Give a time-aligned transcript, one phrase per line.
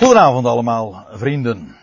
[0.00, 1.76] Goedenavond allemaal, vrienden.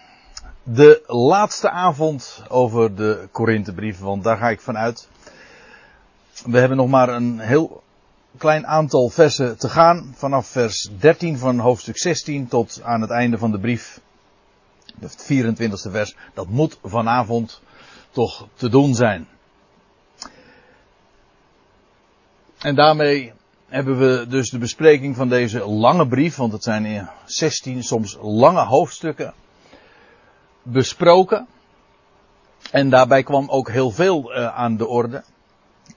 [0.64, 5.10] De laatste avond over de Korinthebrief, want daar ga ik vanuit.
[6.46, 7.84] We hebben nog maar een heel
[8.38, 10.14] klein aantal versen te gaan.
[10.16, 14.02] Vanaf vers 13 van hoofdstuk 16 tot aan het einde van de brief.
[15.00, 16.16] Het 24e vers.
[16.34, 17.62] Dat moet vanavond
[18.12, 19.28] toch te doen zijn.
[22.58, 23.34] En daarmee
[23.68, 28.66] hebben we dus de bespreking van deze lange brief, want het zijn 16 soms lange
[28.66, 29.34] hoofdstukken,
[30.62, 31.48] besproken.
[32.72, 35.24] En daarbij kwam ook heel veel uh, aan de orde.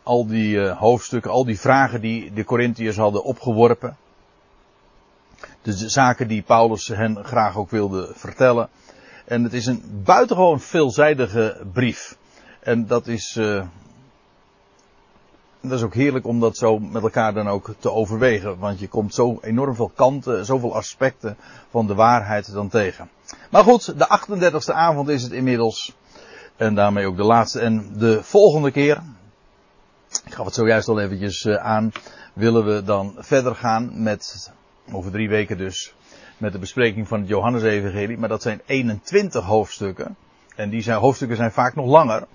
[0.02, 3.96] Al die uh, hoofdstukken, al die vragen die de Corinthiërs hadden opgeworpen.
[5.62, 8.68] De zaken die Paulus hen graag ook wilde vertellen.
[9.24, 12.16] En het is een buitengewoon veelzijdige brief.
[12.60, 13.62] En dat is, uh,
[15.60, 18.58] dat is ook heerlijk om dat zo met elkaar dan ook te overwegen.
[18.58, 21.36] Want je komt zo enorm veel kanten, zoveel aspecten
[21.70, 23.10] van de waarheid dan tegen.
[23.50, 24.20] Maar goed, de
[24.70, 25.94] 38e avond is het inmiddels.
[26.56, 27.60] En daarmee ook de laatste.
[27.60, 29.02] En de volgende keer,
[30.24, 31.92] ik gaf het zojuist al eventjes eh, aan,
[32.32, 34.52] willen we dan verder gaan met,
[34.92, 35.94] over drie weken dus,
[36.36, 38.18] met de bespreking van het Johannesevangelie.
[38.18, 40.16] Maar dat zijn 21 hoofdstukken.
[40.56, 42.26] En die zijn, hoofdstukken zijn vaak nog langer.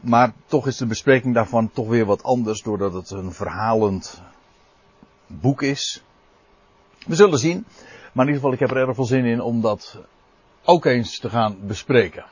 [0.00, 4.22] Maar toch is de bespreking daarvan toch weer wat anders, doordat het een verhalend
[5.26, 6.02] boek is.
[7.06, 7.64] We zullen zien.
[8.12, 9.98] Maar in ieder geval, ik heb er erg veel zin in om dat
[10.64, 12.24] ook eens te gaan bespreken.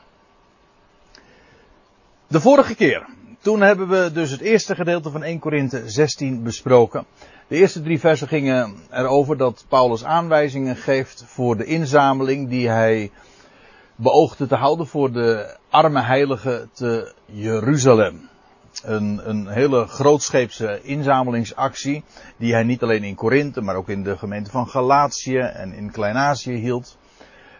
[2.27, 3.05] De vorige keer,
[3.41, 7.05] toen hebben we dus het eerste gedeelte van 1 Korinthe 16 besproken.
[7.47, 13.11] De eerste drie versen gingen erover dat Paulus aanwijzingen geeft voor de inzameling die hij
[13.95, 18.29] beoogde te houden voor de arme heiligen te Jeruzalem.
[18.83, 22.03] Een, een hele grootscheepse inzamelingsactie
[22.37, 25.91] die hij niet alleen in Korinthe, maar ook in de gemeente van Galatië en in
[25.91, 26.97] Klein-Azië hield.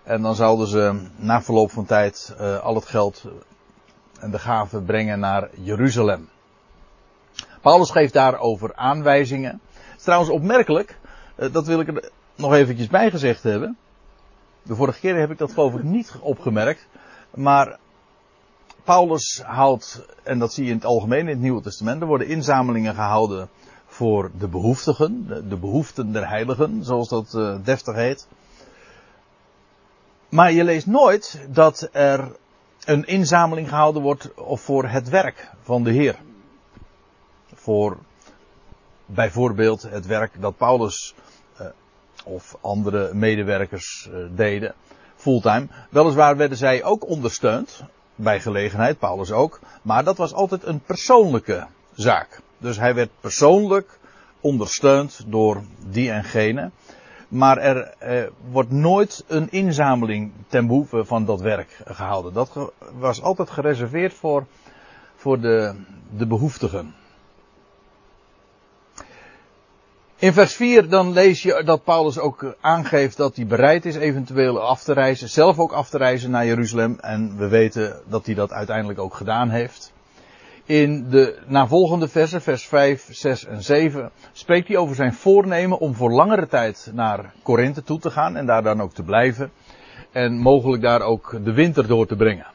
[0.03, 3.25] En dan zouden ze na verloop van tijd uh, al het geld
[4.19, 6.30] en de gaven brengen naar Jeruzalem.
[7.62, 9.62] Paulus geeft daarover aanwijzingen.
[9.74, 11.00] Het is trouwens opmerkelijk,
[11.38, 13.78] uh, dat wil ik er nog eventjes bij gezegd hebben.
[14.66, 16.88] De vorige keer heb ik dat geloof ik niet opgemerkt.
[17.34, 17.80] Maar
[18.84, 22.28] Paulus houdt, en dat zie je in het algemeen in het Nieuwe Testament, er worden
[22.28, 23.50] inzamelingen gehouden
[23.86, 28.28] voor de behoeftigen, de, behoeften der heiligen, zoals dat uh, deftig heet.
[30.30, 32.36] Maar je leest nooit dat er
[32.86, 36.16] een inzameling gehouden wordt voor het werk van de Heer.
[37.54, 37.98] Voor
[39.06, 41.16] bijvoorbeeld het werk dat Paulus
[42.25, 44.74] of andere medewerkers uh, deden,
[45.16, 45.68] fulltime.
[45.90, 47.84] Weliswaar werden zij ook ondersteund,
[48.16, 52.41] bij gelegenheid, Paulus ook, maar dat was altijd een persoonlijke zaak.
[52.58, 54.00] Dus hij werd persoonlijk
[54.40, 56.72] ondersteund door die en gene.
[57.28, 62.34] Maar er eh, wordt nooit een inzameling ten behoeve van dat werk gehouden.
[62.34, 64.46] Dat was altijd gereserveerd voor,
[65.16, 65.75] voor de,
[66.18, 66.94] de behoeftigen.
[70.18, 74.62] In vers 4 dan lees je dat Paulus ook aangeeft dat hij bereid is eventueel
[74.62, 76.98] af te reizen, zelf ook af te reizen naar Jeruzalem.
[77.00, 79.94] En we weten dat hij dat uiteindelijk ook gedaan heeft.
[80.66, 85.96] In de navolgende versen, vers 5, 6 en 7, spreekt hij over zijn voornemen om
[85.96, 89.52] voor langere tijd naar Korinthe toe te gaan en daar dan ook te blijven.
[90.12, 92.55] En mogelijk daar ook de winter door te brengen.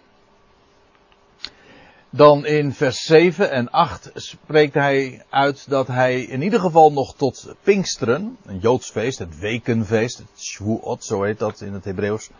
[2.12, 7.14] Dan in vers 7 en 8 spreekt hij uit dat hij in ieder geval nog
[7.14, 12.30] tot Pinksteren, een Joods feest, het wekenfeest, het Shavuot, zo heet dat in het Hebreeuws,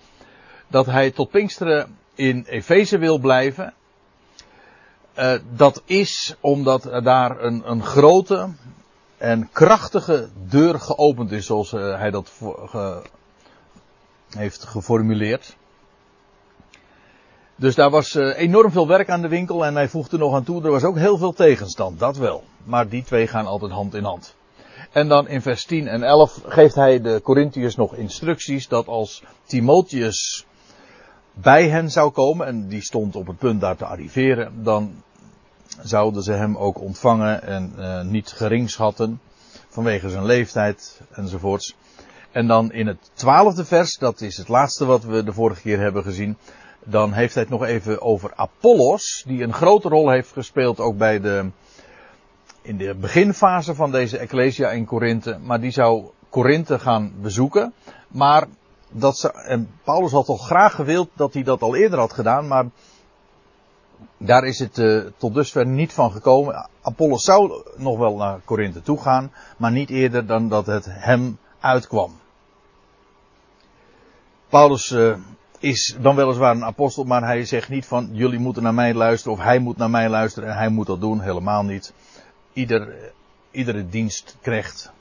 [0.68, 3.74] dat hij tot Pinksteren in Efeze wil blijven.
[5.18, 8.48] Uh, dat is omdat er daar een, een grote
[9.16, 12.32] en krachtige deur geopend is, zoals uh, hij dat
[12.66, 13.02] ge,
[14.30, 15.56] heeft geformuleerd.
[17.60, 20.44] Dus daar was uh, enorm veel werk aan de winkel en hij voegde nog aan
[20.44, 22.44] toe, er was ook heel veel tegenstand, dat wel.
[22.64, 24.34] Maar die twee gaan altijd hand in hand.
[24.92, 29.22] En dan in vers 10 en 11 geeft hij de Corinthiërs nog instructies dat als
[29.44, 30.46] Timotheus
[31.32, 35.02] bij hen zou komen, en die stond op het punt daar te arriveren, dan
[35.82, 39.20] zouden ze hem ook ontvangen en uh, niet gering schatten
[39.68, 41.76] vanwege zijn leeftijd enzovoorts.
[42.32, 45.80] En dan in het twaalfde vers, dat is het laatste wat we de vorige keer
[45.80, 46.36] hebben gezien,
[46.84, 50.96] dan heeft hij het nog even over Apollos, die een grote rol heeft gespeeld ook
[50.96, 51.50] bij de,
[52.62, 55.38] in de beginfase van deze Ecclesia in Korinthe.
[55.42, 57.72] Maar die zou Korinthe gaan bezoeken.
[58.08, 58.46] Maar
[58.90, 62.48] dat zou, en Paulus had toch graag gewild dat hij dat al eerder had gedaan,
[62.48, 62.66] maar
[64.16, 66.68] daar is het uh, tot dusver niet van gekomen.
[66.82, 71.38] Apollos zou nog wel naar Korinthe toe gaan, maar niet eerder dan dat het hem
[71.60, 72.18] uitkwam.
[74.48, 75.14] Paulus uh,
[75.60, 79.38] is dan weliswaar een apostel, maar hij zegt niet van jullie moeten naar mij luisteren
[79.38, 81.20] of hij moet naar mij luisteren en hij moet dat doen.
[81.20, 81.92] Helemaal niet.
[82.52, 82.94] Ieder,
[83.50, 84.92] iedere dienstknecht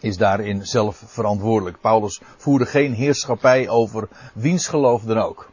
[0.00, 1.80] is daarin zelf verantwoordelijk.
[1.80, 5.50] Paulus voerde geen heerschappij over wiens geloof dan ook.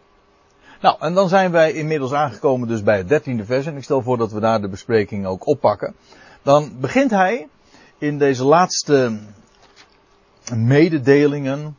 [0.81, 3.65] Nou, en dan zijn wij inmiddels aangekomen dus bij het dertiende vers.
[3.65, 5.95] En ik stel voor dat we daar de bespreking ook oppakken.
[6.41, 7.47] Dan begint hij
[7.97, 9.19] in deze laatste
[10.53, 11.77] mededelingen,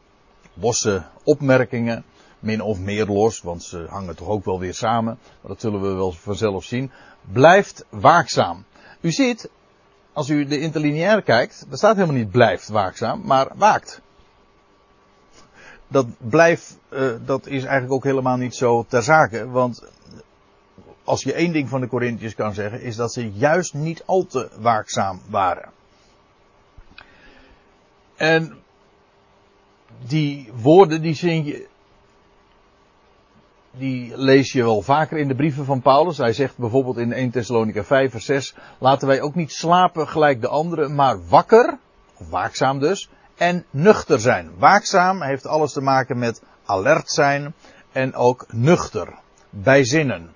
[0.60, 2.04] losse opmerkingen,
[2.38, 5.18] min of meer los, want ze hangen toch ook wel weer samen.
[5.40, 6.90] Dat zullen we wel vanzelf zien.
[7.32, 8.64] Blijft waakzaam.
[9.00, 9.50] U ziet,
[10.12, 14.00] als u de interlineair kijkt, er staat helemaal niet blijft waakzaam, maar waakt.
[15.88, 19.82] Dat blijft, uh, dat is eigenlijk ook helemaal niet zo ter zake, want
[21.04, 24.26] als je één ding van de Corinthiërs kan zeggen, is dat ze juist niet al
[24.26, 25.70] te waakzaam waren.
[28.16, 28.58] En
[30.06, 31.66] die woorden, die zie je,
[33.70, 36.18] die lees je wel vaker in de brieven van Paulus.
[36.18, 40.40] Hij zegt bijvoorbeeld in 1 Thessalonica 5 vers 6, laten wij ook niet slapen gelijk
[40.40, 41.78] de anderen, maar wakker,
[42.30, 44.50] waakzaam dus, en nuchter zijn.
[44.58, 47.54] Waakzaam heeft alles te maken met alert zijn
[47.92, 49.14] en ook nuchter,
[49.50, 50.35] bij zinnen.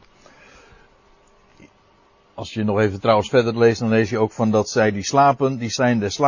[2.41, 5.03] Als je nog even trouwens verder leest, dan lees je ook van dat zij die
[5.03, 6.21] slapen, die zijn des,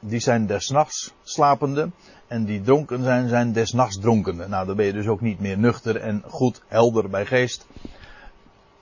[0.00, 1.90] die zijn des nachts slapende.
[2.26, 4.48] En die dronken zijn, zijn des nachts dronkende.
[4.48, 7.66] Nou, dan ben je dus ook niet meer nuchter en goed helder bij geest.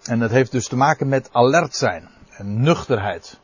[0.02, 3.38] En dat heeft dus te maken met alert zijn en nuchterheid.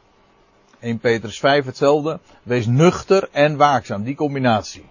[0.80, 2.20] 1 Petrus 5 hetzelfde.
[2.42, 4.02] Wees nuchter en waakzaam.
[4.02, 4.84] Die combinatie.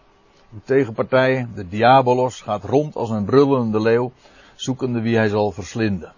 [0.50, 4.12] De tegenpartij, de diabolos, gaat rond als een brullende leeuw,
[4.56, 6.14] zoekende wie hij zal verslinden.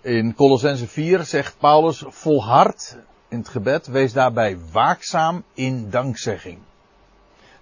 [0.00, 2.96] In Colossense 4 zegt Paulus, volhard
[3.28, 6.58] in het gebed, wees daarbij waakzaam in dankzegging.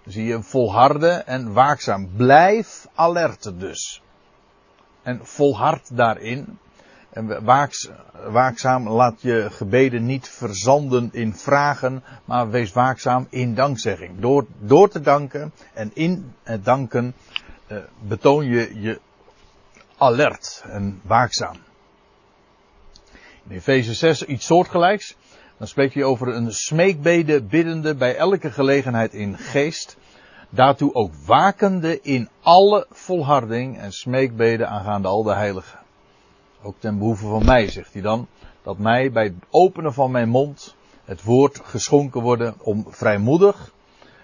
[0.03, 2.11] Dan zie je volharden en waakzaam.
[2.17, 4.03] Blijf alert dus.
[5.03, 6.59] En volhard daarin.
[7.11, 7.45] En
[8.31, 14.21] waakzaam laat je gebeden niet verzanden in vragen, maar wees waakzaam in dankzegging.
[14.21, 17.15] Door, door te danken en in het danken
[17.67, 19.01] eh, betoon je je
[19.97, 21.66] alert en waakzaam.
[23.49, 25.17] In Efeze 6 iets soortgelijks.
[25.57, 29.97] Dan spreek je over een smeekbede biddende bij elke gelegenheid in geest.
[30.49, 35.79] Daartoe ook wakende in alle volharding en smeekbeden aangaande al de heiligen.
[36.63, 38.29] Ook ten behoeve van mij, zegt hij dan,
[38.63, 43.73] dat mij bij het openen van mijn mond het woord geschonken worden om vrijmoedig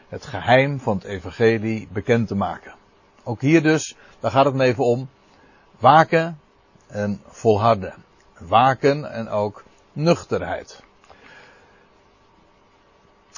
[0.09, 2.75] het geheim van het evangelie bekend te maken.
[3.25, 5.09] Ook hier dus, daar gaat het me even om,
[5.79, 6.39] waken
[6.87, 7.95] en volharden
[8.47, 10.83] waken en ook nuchterheid.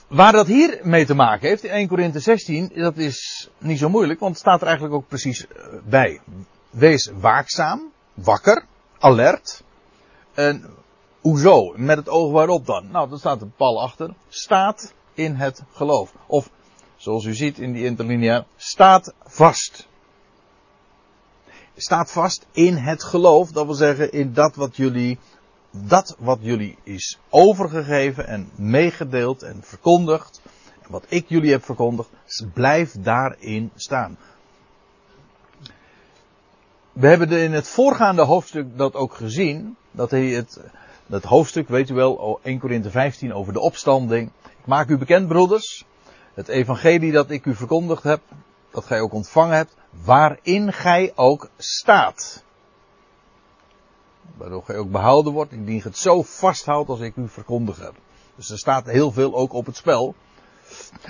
[0.09, 3.89] Waar dat hier mee te maken heeft, in 1 Korinthe 16, dat is niet zo
[3.89, 6.21] moeilijk, want het staat er eigenlijk ook precies eh, bij.
[6.71, 8.65] Wees waakzaam, wakker,
[8.99, 9.63] alert.
[10.35, 10.65] En
[11.21, 11.73] hoezo?
[11.77, 12.91] Met het oog waarop dan?
[12.91, 14.15] Nou, dat staat er pal achter.
[14.29, 16.15] Staat in het geloof.
[16.27, 16.51] Of,
[16.97, 19.89] zoals u ziet in die interlineair, staat vast
[21.77, 23.53] staat vast in het geloof.
[23.53, 25.19] Dat wil zeggen in dat wat jullie,
[25.71, 30.41] dat wat jullie is overgegeven en meegedeeld en verkondigd.
[30.83, 32.09] En wat ik jullie heb verkondigd,
[32.53, 34.19] blijf daarin staan.
[36.93, 39.77] We hebben in het voorgaande hoofdstuk dat ook gezien.
[39.91, 40.61] Dat hij het,
[41.07, 44.31] dat hoofdstuk, weet u wel, 1 Korinthe 15 over de opstanding.
[44.45, 45.85] Ik maak u bekend, broeders.
[46.35, 48.21] Het evangelie dat ik u verkondigd heb,
[48.75, 52.45] dat gij ook ontvangen hebt, waarin gij ook staat.
[54.37, 57.95] Waardoor gij ook behouden wordt, indien het zo vasthoudt als ik u verkondigd heb.
[58.37, 60.15] Dus er staat heel veel ook op het spel.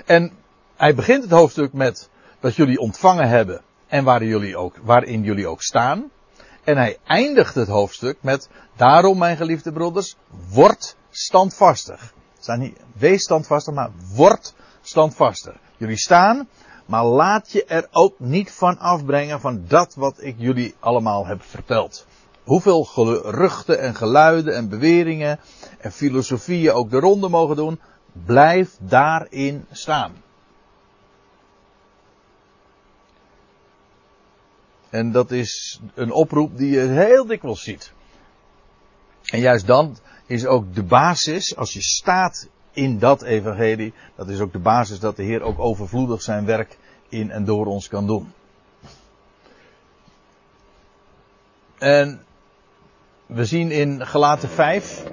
[0.05, 0.33] En
[0.77, 2.09] hij begint het hoofdstuk met
[2.41, 6.11] dat jullie ontvangen hebben en waarin jullie ook, waarin jullie ook staan.
[6.65, 10.17] En hij eindigt het hoofdstuk met, daarom mijn geliefde broeders,
[10.51, 12.01] word standvastig.
[12.35, 15.57] Het staat niet, wees standvastig, maar word standvastig.
[15.77, 16.49] Jullie staan,
[16.87, 21.43] maar laat je er ook niet van afbrengen van dat wat ik jullie allemaal heb
[21.43, 22.07] verteld.
[22.45, 25.41] Hoeveel geruchten en geluiden en beweringen
[25.79, 27.81] en filosofieën ook de ronde mogen doen,
[28.13, 30.13] blijf daarin staan.
[34.91, 37.93] En dat is een oproep die je heel dikwijls ziet.
[39.25, 43.93] En juist dan is ook de basis, als je staat in dat evangelie.
[44.17, 46.79] Dat is ook de basis dat de Heer ook overvloedig zijn werk
[47.09, 48.33] in en door ons kan doen.
[51.79, 52.25] En
[53.27, 55.05] we zien in Galaten 5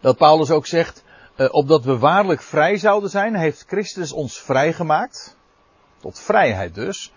[0.00, 1.02] dat Paulus ook zegt,
[1.36, 5.38] eh, opdat we waarlijk vrij zouden zijn, heeft Christus ons vrijgemaakt.
[6.00, 7.12] tot vrijheid dus.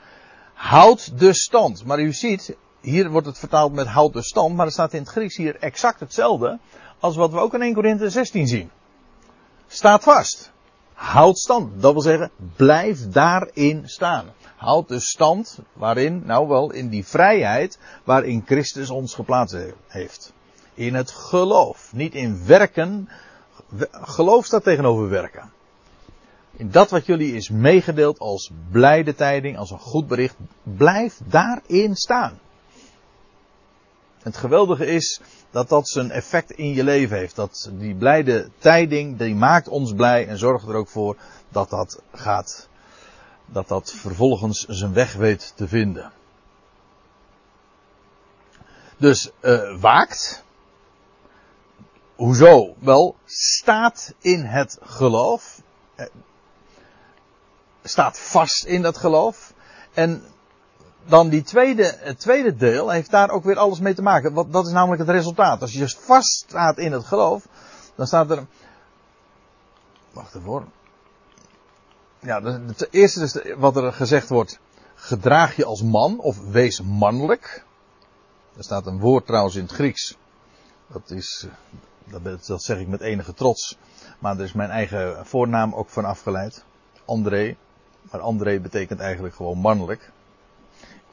[0.54, 1.86] Houd de stand.
[1.86, 5.00] Maar u ziet, hier wordt het vertaald met houd de stand, maar er staat in
[5.00, 6.60] het Grieks hier exact hetzelfde
[7.00, 8.72] als wat we ook in 1 Korinthe 16 zien.
[9.74, 10.52] Staat vast.
[10.94, 11.82] Houd stand.
[11.82, 14.26] Dat wil zeggen, blijf daarin staan.
[14.56, 20.34] Houd de stand waarin, nou wel, in die vrijheid waarin Christus ons geplaatst heeft.
[20.74, 21.90] In het geloof.
[21.94, 23.10] Niet in werken.
[23.92, 25.52] Geloof staat tegenover werken.
[26.52, 31.96] In dat wat jullie is meegedeeld als blijde tijding, als een goed bericht, blijf daarin
[31.96, 32.40] staan.
[34.24, 37.36] Het geweldige is dat dat zijn effect in je leven heeft.
[37.36, 41.18] Dat die blijde tijding, die maakt ons blij en zorgt er ook voor
[41.50, 42.68] dat dat gaat,
[43.46, 46.12] dat dat vervolgens zijn weg weet te vinden.
[48.98, 50.44] Dus uh, waakt.
[52.16, 52.76] Hoezo?
[52.80, 55.62] Wel, staat in het geloof.
[55.96, 56.06] Uh,
[57.84, 59.54] staat vast in dat geloof.
[59.94, 60.33] En
[61.06, 64.34] dan die tweede, het tweede deel heeft daar ook weer alles mee te maken.
[64.34, 65.62] Want dat is namelijk het resultaat.
[65.62, 67.48] Als je dus vast staat in het geloof,
[67.96, 68.46] dan staat er.
[70.12, 70.72] Wacht even
[72.20, 74.60] Ja, het eerste is wat er gezegd wordt.
[74.96, 77.66] Gedraag je als man of wees mannelijk.
[78.58, 80.18] Er staat een woord trouwens in het Grieks.
[80.88, 81.48] Dat is,
[82.06, 83.78] dat, dat zeg ik met enige trots.
[84.20, 86.64] Maar er is mijn eigen voornaam ook van afgeleid.
[87.06, 87.56] André.
[88.12, 90.12] Maar André betekent eigenlijk gewoon mannelijk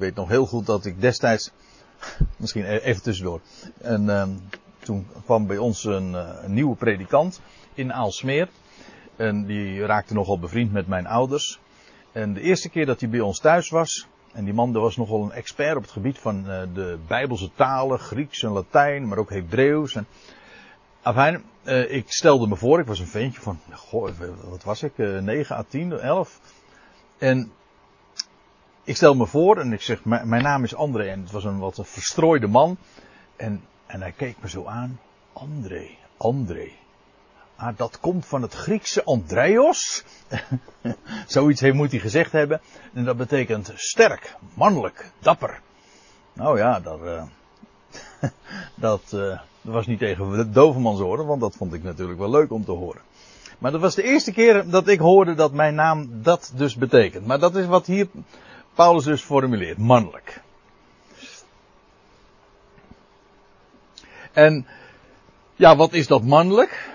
[0.01, 1.51] weet nog heel goed dat ik destijds,
[2.37, 3.41] misschien e- even tussendoor,
[3.81, 4.29] en uh,
[4.79, 7.41] toen kwam bij ons een, uh, een, nieuwe predikant
[7.75, 8.49] in Aalsmeer.
[9.17, 11.61] En die raakte nogal bevriend met mijn ouders.
[12.13, 15.23] En de eerste keer dat hij bij ons thuis was, en die man was nogal
[15.23, 19.31] een expert op het gebied van uh, de Bijbelse talen, Grieks en Latijn, maar ook
[19.31, 19.95] Hebreeuws.
[19.95, 20.07] En,
[21.03, 24.11] afijn, uh, ik stelde me voor, ik was een ventje van, goh,
[24.51, 26.41] wat was ik, uh, 9 à 10, 11.
[27.19, 27.53] En
[28.85, 31.09] ik stel me voor en ik zeg, mijn naam is André.
[31.09, 32.77] En het was een wat verstrooide man.
[33.37, 35.01] En, en hij keek me zo aan.
[35.33, 36.71] André, André.
[37.57, 40.05] Ah, dat komt van het Griekse Andreos.
[41.27, 42.61] Zoiets moet hij gezegd hebben.
[42.93, 45.61] En dat betekent sterk, mannelijk, dapper.
[46.33, 47.23] Nou ja, dat, uh,
[48.75, 52.53] dat, dat was niet tegen de dovermans horen, want dat vond ik natuurlijk wel leuk
[52.53, 53.01] om te horen.
[53.59, 57.27] Maar dat was de eerste keer dat ik hoorde dat mijn naam dat dus betekent.
[57.27, 58.09] Maar dat is wat hier
[58.81, 60.41] Paulus dus formuleert, mannelijk.
[64.33, 64.67] En
[65.57, 66.91] ja, wat is dat mannelijk?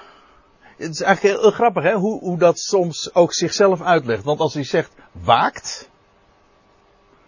[0.77, 4.24] Het is eigenlijk heel, grappig hè, hoe, hoe dat soms ook zichzelf uitlegt.
[4.24, 5.89] Want als hij zegt waakt,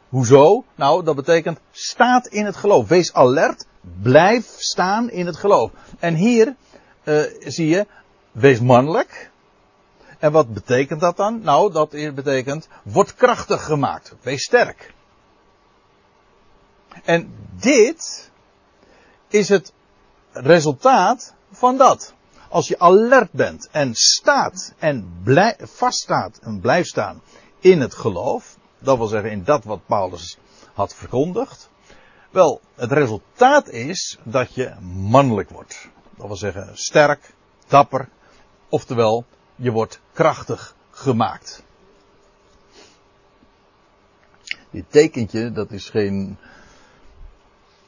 [0.10, 0.64] hoezo?
[0.76, 2.88] Nou, dat betekent staat in het geloof.
[2.88, 3.66] Wees alert,
[4.02, 5.72] blijf staan in het geloof.
[6.00, 6.56] En hier
[7.04, 7.86] uh, zie je,
[8.32, 9.32] wees mannelijk.
[10.20, 11.42] En wat betekent dat dan?
[11.42, 14.16] Nou, dat betekent, word krachtig gemaakt.
[14.22, 14.94] Wees sterk.
[17.04, 18.32] En dit
[19.28, 19.74] is het
[20.32, 22.14] resultaat van dat.
[22.50, 25.24] Als je alert bent en staat en
[25.60, 27.22] vaststaat en blijft staan
[27.60, 30.38] in het geloof, dat wil zeggen in dat wat Paulus
[30.74, 31.70] had verkondigd,
[32.32, 35.88] wel, het resultaat is dat je mannelijk wordt.
[36.18, 37.34] Dat wil zeggen sterk,
[37.68, 38.10] dapper,
[38.70, 39.26] oftewel
[39.58, 41.64] je wordt krachtig gemaakt.
[44.70, 46.38] Dit tekentje, dat is geen,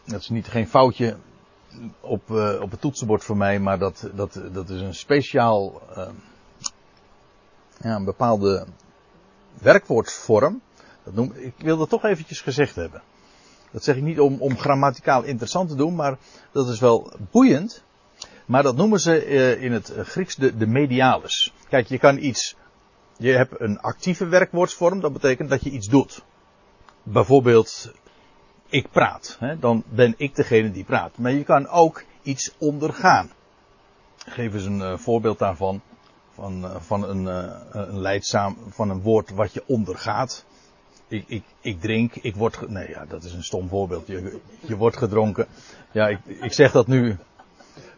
[0.03, 1.17] dat is niet geen foutje
[1.99, 6.07] op, uh, op het toetsenbord voor mij, maar dat, dat, dat is een speciaal, uh,
[7.81, 8.65] ja, een bepaalde
[9.53, 10.61] werkwoordsvorm.
[11.03, 13.01] Dat noem, ik wil dat toch eventjes gezegd hebben.
[13.71, 16.17] Dat zeg ik niet om, om grammaticaal interessant te doen, maar
[16.51, 17.83] dat is wel boeiend.
[18.49, 21.53] Maar dat noemen ze uh, in het Grieks de, de medialis.
[21.67, 22.55] Kijk, je kan iets.
[23.17, 26.23] Je hebt een actieve werkwoordsvorm, dat betekent dat je iets doet.
[27.03, 27.91] Bijvoorbeeld,
[28.69, 29.37] ik praat.
[29.39, 31.17] Hè, dan ben ik degene die praat.
[31.17, 33.31] Maar je kan ook iets ondergaan.
[34.17, 35.81] Geef eens een uh, voorbeeld daarvan.
[36.33, 37.25] Van, uh, van een,
[37.71, 40.45] een leidzaam, van een woord wat je ondergaat.
[41.07, 42.69] Ik, ik, ik drink, ik word.
[42.69, 44.07] Nee, ja, dat is een stom voorbeeld.
[44.07, 45.47] Je, je wordt gedronken.
[45.91, 47.17] Ja, ik, ik zeg dat nu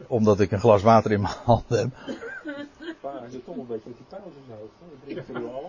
[0.08, 1.90] omdat ik een glas water in mijn hand heb.
[3.32, 4.70] Je toch een beetje met die pauze zo.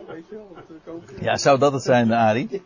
[0.06, 0.36] Weet je
[0.84, 1.02] wel.
[1.20, 2.62] Ja, zou dat het zijn, Arie?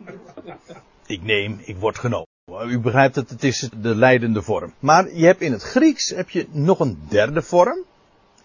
[1.05, 2.27] Ik neem, ik word genomen.
[2.67, 4.73] U begrijpt het, het is de leidende vorm.
[4.79, 7.83] Maar je hebt in het Grieks heb je nog een derde vorm.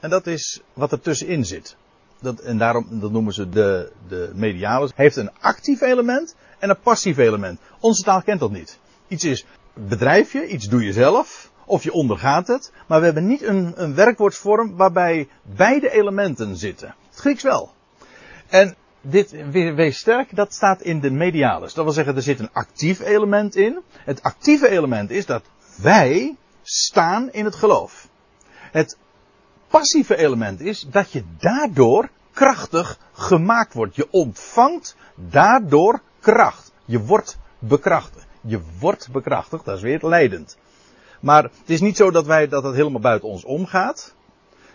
[0.01, 1.77] En dat is wat er tussenin zit.
[2.21, 4.91] Dat, en daarom dat noemen ze de, de medialis.
[4.95, 7.61] Heeft een actief element en een passief element.
[7.81, 8.79] Onze taal kent dat niet.
[9.09, 9.45] Iets is
[9.75, 11.52] bedrijf je, iets doe je zelf.
[11.65, 12.73] Of je ondergaat het.
[12.87, 16.95] Maar we hebben niet een, een werkwoordsvorm waarbij beide elementen zitten.
[17.11, 17.73] Het Grieks wel.
[18.49, 21.75] En dit wees sterk, dat staat in de medialis.
[21.75, 23.81] Dat wil zeggen, er zit een actief element in.
[23.93, 25.43] Het actieve element is dat
[25.77, 28.09] wij staan in het geloof.
[28.73, 28.97] Het
[29.69, 33.97] passieve element is dat je daardoor krachtig gemaakt wordt.
[33.97, 36.73] Je ontvangt daardoor kracht.
[36.85, 38.27] Je wordt bekrachtigd.
[38.41, 40.57] Je wordt bekrachtigd, dat is weer leidend.
[41.23, 44.15] Maar het is niet zo dat wij dat het helemaal buiten ons omgaat.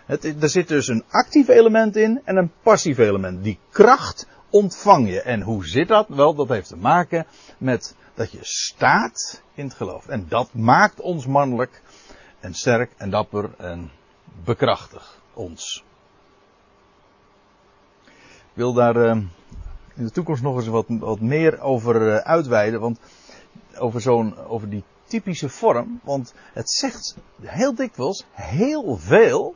[0.06, 3.44] Het, er zit dus een actief element in en een passief element.
[3.44, 5.20] Die kracht ontvang je.
[5.22, 6.08] En hoe zit dat?
[6.08, 7.26] Wel, dat heeft te maken
[7.58, 10.06] met dat je staat in het geloof.
[10.06, 11.82] En dat maakt ons mannelijk
[12.40, 13.90] en sterk en dapper en
[14.44, 15.84] bekrachtig ons.
[18.04, 19.10] Ik wil daar uh,
[19.94, 22.98] in de toekomst nog eens wat, wat meer over uh, uitweiden, want
[23.78, 29.54] over zo'n, over die typische vorm, want het zegt heel dikwijls heel veel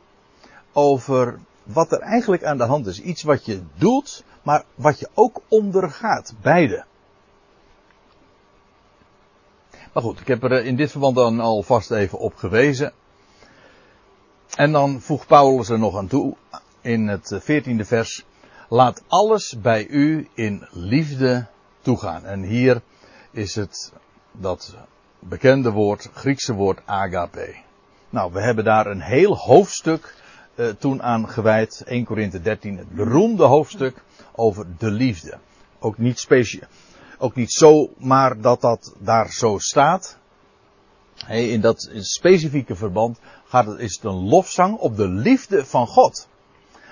[0.73, 3.01] over wat er eigenlijk aan de hand is.
[3.01, 6.33] Iets wat je doet, maar wat je ook ondergaat.
[6.41, 6.85] Beide.
[9.93, 12.93] Maar goed, ik heb er eh, in dit verband dan alvast even op gewezen.
[14.55, 16.35] En dan voegt Paulus er nog aan toe
[16.81, 18.25] in het 14e eh, vers.
[18.69, 21.47] Laat alles bij u in liefde
[21.81, 22.25] toegaan.
[22.25, 22.81] En hier
[23.31, 23.93] is het
[24.31, 24.75] dat
[25.27, 27.55] bekende woord, Griekse woord agape.
[28.09, 30.15] Nou, we hebben daar een heel hoofdstuk
[30.55, 31.83] uh, toen aan gewijd.
[31.85, 34.03] 1 Korinthe 13, het beroemde hoofdstuk
[34.35, 35.37] over de liefde.
[35.79, 36.69] Ook niet speciaal.
[37.17, 40.17] Ook niet zo, maar dat dat daar zo staat.
[41.27, 46.27] In dat specifieke verband gaat het, is het een lofzang op de liefde van God.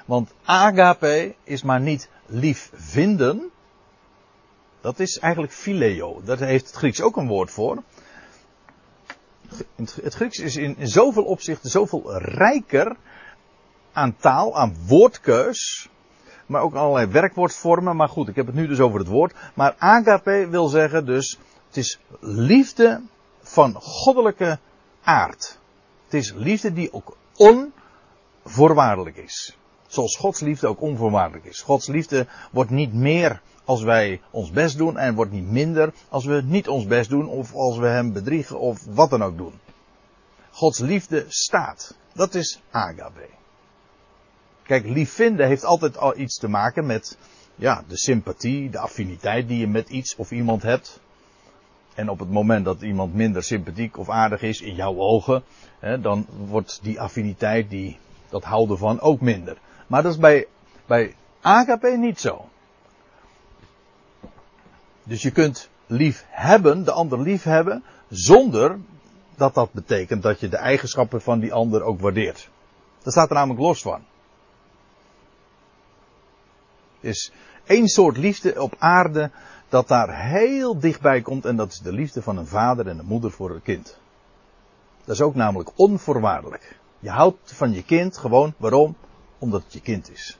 [0.06, 3.52] Want agape is maar niet lief vinden.
[4.82, 6.22] Dat is eigenlijk phileo.
[6.24, 7.84] Daar heeft het Grieks ook een woord voor.
[9.76, 12.96] Het Grieks is in, zoveel opzichten zoveel rijker
[13.92, 15.90] aan taal, aan woordkeus.
[16.46, 17.96] Maar ook allerlei werkwoordvormen.
[17.96, 19.34] Maar goed, ik heb het nu dus over het woord.
[19.54, 23.02] Maar agape wil zeggen dus, het is liefde
[23.42, 24.60] van goddelijke
[25.04, 25.60] aard.
[26.04, 29.58] Het is liefde die ook onvoorwaardelijk is.
[29.92, 31.62] Zoals Gods liefde ook onvoorwaardelijk is.
[31.62, 36.26] Gods liefde wordt niet meer als wij ons best doen en wordt niet minder als
[36.26, 39.54] we niet ons best doen of als we hem bedriegen of wat dan ook doen.
[40.52, 41.96] Gods liefde staat.
[42.14, 43.28] Dat is agape.
[44.64, 47.18] Kijk, lief vinden heeft altijd al iets te maken met
[47.56, 51.00] ja, de sympathie, de affiniteit die je met iets of iemand hebt.
[51.96, 55.44] En op het moment dat iemand minder sympathiek of aardig is in jouw ogen,
[55.80, 57.98] hè, dan wordt die affiniteit, die,
[58.30, 59.58] dat houden van ook minder.
[59.92, 60.48] Maar dat is bij,
[60.86, 62.50] bij agape niet zo.
[65.04, 68.80] Dus je kunt lief hebben, de ander lief hebben, zonder
[69.36, 72.50] dat dat betekent dat je de eigenschappen van die ander ook waardeert.
[73.04, 74.02] Dat staat er namelijk los van.
[77.00, 77.32] Er is
[77.64, 79.32] één soort liefde op aarde
[79.70, 83.06] dat daar heel dichtbij komt en dat is de liefde van een vader en een
[83.06, 83.98] moeder voor een kind.
[85.04, 86.80] Dat is ook namelijk onvoorwaardelijk.
[87.00, 88.96] Je houdt van je kind gewoon, waarom?
[89.42, 90.40] Omdat het je kind is.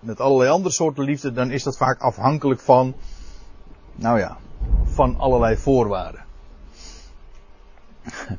[0.00, 2.94] Met allerlei andere soorten liefde, dan is dat vaak afhankelijk van,
[3.94, 4.38] nou ja,
[4.84, 6.24] van allerlei voorwaarden.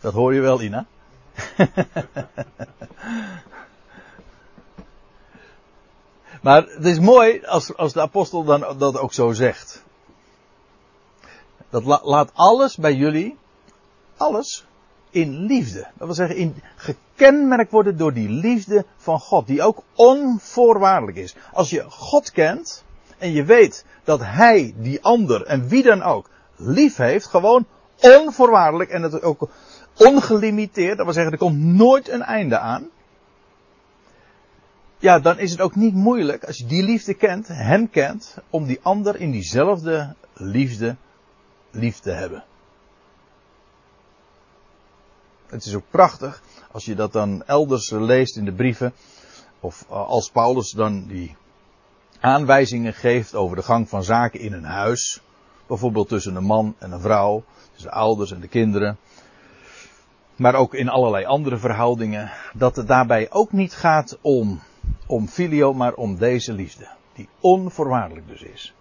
[0.00, 0.86] Dat hoor je wel, Ina.
[6.42, 9.82] Maar het is mooi als, als de apostel dan dat ook zo zegt.
[11.70, 13.38] Dat laat alles bij jullie,
[14.16, 14.66] alles,
[15.12, 15.78] in liefde.
[15.78, 21.34] Dat wil zeggen, in, gekenmerkt worden door die liefde van God, die ook onvoorwaardelijk is.
[21.52, 22.84] Als je God kent
[23.18, 27.66] en je weet dat Hij die ander en wie dan ook lief heeft, gewoon
[28.00, 29.48] onvoorwaardelijk en het ook
[29.96, 32.90] ongelimiteerd, dat wil zeggen, er komt nooit een einde aan
[35.02, 38.66] ja, dan is het ook niet moeilijk, als je die liefde kent, hem kent, om
[38.66, 40.96] die ander in diezelfde liefde
[41.70, 42.44] lief te hebben.
[45.52, 48.92] Het is ook prachtig als je dat dan elders leest in de brieven,
[49.60, 51.36] of eh, als Paulus dan die
[52.20, 55.20] aanwijzingen geeft over de gang van zaken in een huis,
[55.66, 58.98] bijvoorbeeld tussen een man en een vrouw, tussen de ouders en de kinderen,
[60.36, 64.60] maar ook in allerlei andere verhoudingen, dat het daarbij ook niet gaat om
[65.06, 66.88] om filio, maar om deze liefde.
[67.14, 68.74] Die onvoorwaardelijk dus is.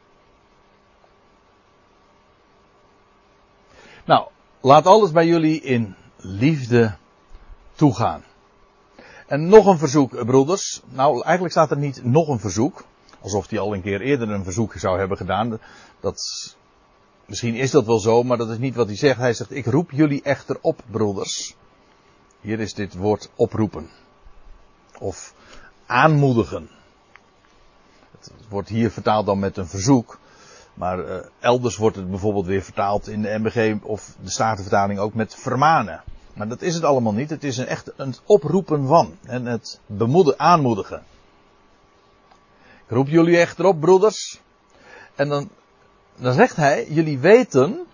[4.05, 4.27] Nou,
[4.62, 6.95] laat alles bij jullie in liefde
[7.75, 8.23] toegaan.
[9.27, 10.81] En nog een verzoek, broeders.
[10.89, 12.84] Nou, eigenlijk staat er niet nog een verzoek.
[13.21, 15.60] Alsof hij al een keer eerder een verzoek zou hebben gedaan.
[15.99, 16.21] Dat,
[17.25, 19.17] misschien is dat wel zo, maar dat is niet wat hij zegt.
[19.17, 21.55] Hij zegt, ik roep jullie echter op, broeders.
[22.41, 23.89] Hier is dit woord oproepen.
[24.99, 25.34] Of
[25.86, 26.69] aanmoedigen.
[28.12, 30.19] dat wordt hier vertaald dan met een verzoek.
[30.73, 35.13] Maar uh, elders wordt het bijvoorbeeld weer vertaald in de MBG of de Statenvertaling ook
[35.13, 36.03] met vermanen.
[36.33, 37.29] Maar dat is het allemaal niet.
[37.29, 39.17] Het is een echt een oproepen van.
[39.23, 41.03] En het bemoedigen, aanmoedigen.
[42.85, 44.41] Ik roep jullie echt erop, broeders.
[45.15, 45.49] En dan,
[46.15, 47.85] dan zegt hij, jullie weten,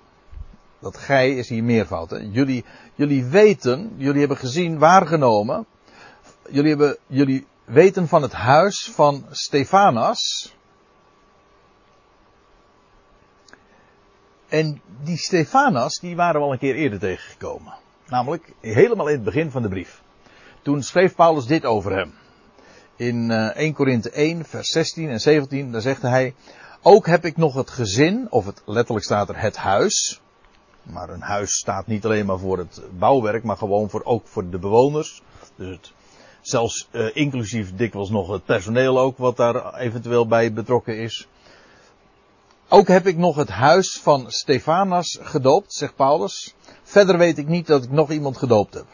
[0.79, 2.17] dat gij is hier meervoud, hè?
[2.31, 5.65] Jullie, jullie weten, jullie hebben gezien, waargenomen,
[6.49, 10.55] jullie, hebben, jullie weten van het huis van Stefanas.
[14.47, 17.73] En die Stefanas, die waren we al een keer eerder tegengekomen.
[18.07, 20.01] Namelijk helemaal in het begin van de brief.
[20.61, 22.13] Toen schreef Paulus dit over hem.
[22.95, 26.35] In 1 eh, Korinthe 1, vers 16 en 17, daar zegt hij,
[26.81, 30.21] ook heb ik nog het gezin, of het, letterlijk staat er het huis.
[30.83, 34.49] Maar een huis staat niet alleen maar voor het bouwwerk, maar gewoon voor, ook voor
[34.49, 35.21] de bewoners.
[35.55, 35.91] Dus het,
[36.41, 41.27] zelfs uh, inclusief dikwijls nog het personeel ook, wat daar eventueel bij betrokken is.
[42.69, 46.55] Ook heb ik nog het huis van Stefanas gedoopt, zegt Paulus.
[46.83, 48.85] Verder weet ik niet dat ik nog iemand gedoopt heb.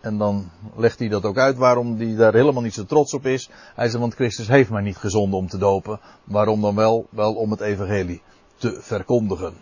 [0.00, 3.26] En dan legt hij dat ook uit waarom hij daar helemaal niet zo trots op
[3.26, 3.50] is.
[3.74, 6.00] Hij zegt, want Christus heeft mij niet gezonden om te dopen.
[6.24, 7.06] Waarom dan wel?
[7.10, 8.22] Wel om het evangelie
[8.56, 9.54] te verkondigen.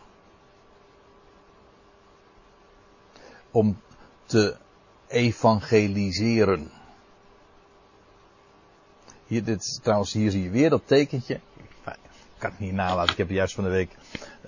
[3.51, 3.81] Om
[4.25, 4.57] te
[5.07, 6.71] evangeliseren.
[9.27, 11.41] Hier, dit, trouwens, hier zie je weer dat tekentje.
[12.47, 13.11] Kan het niet.
[13.11, 13.91] Ik heb juist van de week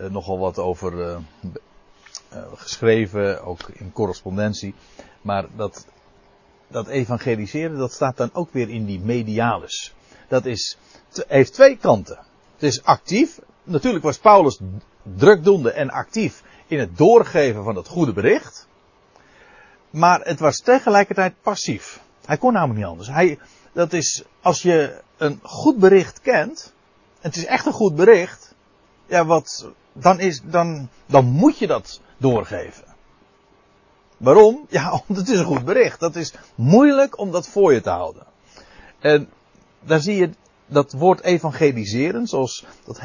[0.01, 1.17] uh, nogal wat over uh,
[2.33, 4.75] uh, geschreven, ook in correspondentie.
[5.23, 5.87] Maar dat,
[6.69, 9.95] dat evangeliseren, dat staat dan ook weer in die medialis.
[10.29, 10.79] Dat is,
[11.29, 12.19] heeft twee kanten.
[12.55, 13.39] Het is actief.
[13.63, 14.59] Natuurlijk was Paulus
[15.17, 18.67] drukdoende en actief in het doorgeven van het goede bericht.
[19.91, 22.01] Maar het was tegelijkertijd passief.
[22.25, 23.09] Hij kon namelijk niet anders.
[23.09, 23.39] Hij,
[23.73, 26.73] dat is, als je een goed bericht kent,
[27.21, 28.55] het is echt een goed bericht,
[29.07, 32.85] ja, wat, dan is, dan, dan moet je dat doorgeven.
[34.17, 34.67] Waarom?
[34.69, 36.01] Ja, omdat het is een goed bericht.
[36.01, 38.23] Dat is moeilijk om dat voor je te houden.
[38.99, 39.29] En
[39.81, 40.31] daar zie je
[40.67, 43.01] dat woord evangeliseren, zoals dat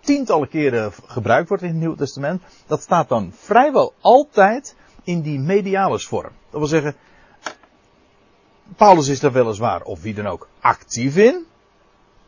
[0.00, 5.38] tientallen keren gebruikt wordt in het Nieuwe Testament, dat staat dan vrijwel altijd in die
[5.38, 6.32] medialis vorm.
[6.50, 6.96] Dat wil zeggen,
[8.76, 11.46] Paulus is daar weliswaar, of wie dan ook, actief in.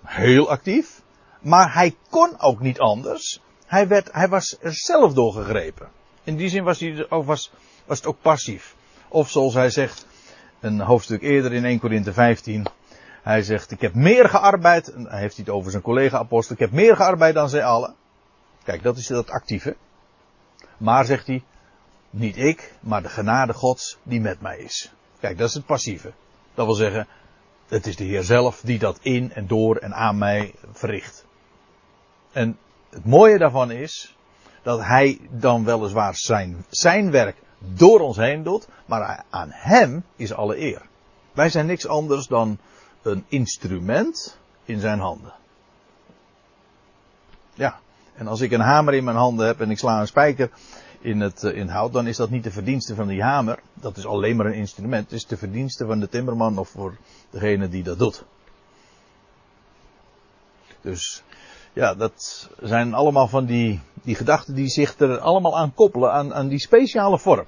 [0.04, 1.02] Heel actief.
[1.40, 3.40] Maar hij kon ook niet anders.
[3.66, 5.88] Hij, werd, hij was er zelf door gegrepen.
[6.24, 7.52] In die zin was, hij, ook, was,
[7.84, 8.74] was het ook passief.
[9.08, 10.06] Of zoals hij zegt,
[10.60, 12.66] een hoofdstuk eerder in 1 Korinthe 15.
[13.22, 14.92] Hij zegt, ik heb meer gearbeid.
[14.96, 16.54] Hij heeft het over zijn collega-apostel.
[16.54, 17.94] Ik heb meer gearbeid dan zij allen.
[18.64, 19.76] Kijk, dat is dat actieve.
[20.76, 21.42] Maar zegt hij,
[22.10, 24.92] niet ik, maar de genade gods die met mij is.
[25.20, 26.12] Kijk, dat is het passieve.
[26.54, 27.06] Dat wil zeggen,
[27.72, 31.24] het is de Heer zelf die dat in en door en aan mij verricht.
[32.32, 32.58] En
[32.90, 34.16] het mooie daarvan is
[34.62, 40.32] dat hij dan weliswaar zijn, zijn werk door ons heen doet, maar aan hem is
[40.32, 40.82] alle eer.
[41.32, 42.58] Wij zijn niks anders dan
[43.02, 45.32] een instrument in zijn handen.
[47.54, 47.80] Ja,
[48.14, 50.50] en als ik een hamer in mijn handen heb en ik sla een spijker
[51.02, 53.58] in het, eh, in hout, dan is dat niet de verdienste van die hamer.
[53.74, 55.04] Dat is alleen maar een instrument.
[55.04, 56.96] Het is de verdienste van de timmerman of voor
[57.30, 58.24] degene die dat doet.
[60.80, 61.22] Dus
[61.72, 66.34] ja, dat zijn allemaal van die, die gedachten die zich er allemaal aan koppelen, aan,
[66.34, 67.46] aan die speciale vorm.